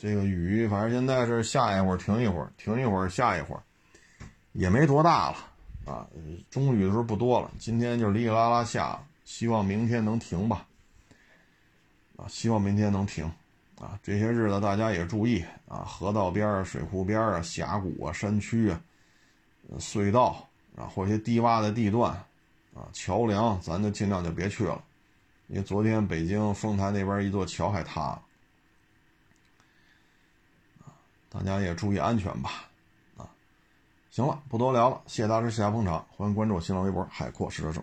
[0.03, 3.63] 这个雨反正现在是下一会儿停一会儿，停一会儿下一会儿，
[4.51, 5.37] 也没多大了
[5.85, 6.05] 啊。
[6.51, 9.01] 中雨的时候不多了，今天就哩哩啦啦下。
[9.25, 10.67] 希望明天能停吧，
[12.17, 13.25] 啊，希望明天能停，
[13.79, 18.81] 啊，这些日子大家也注意啊，河道边儿、水库边儿啊、峡谷啊、山区啊、
[19.79, 20.45] 隧道
[20.77, 22.11] 啊，或一些低洼的地段
[22.75, 24.83] 啊、桥梁，咱就尽量就别去了，
[25.47, 28.23] 因为昨天北京丰台那边一座桥还塌了，
[30.85, 30.93] 啊，
[31.33, 32.51] 大家也注意安全吧，
[33.17, 33.25] 啊，
[34.11, 37.83] 行了，不多聊了，谢谢大师，谢谢捧场，欢迎关注新浪微博海阔试车手。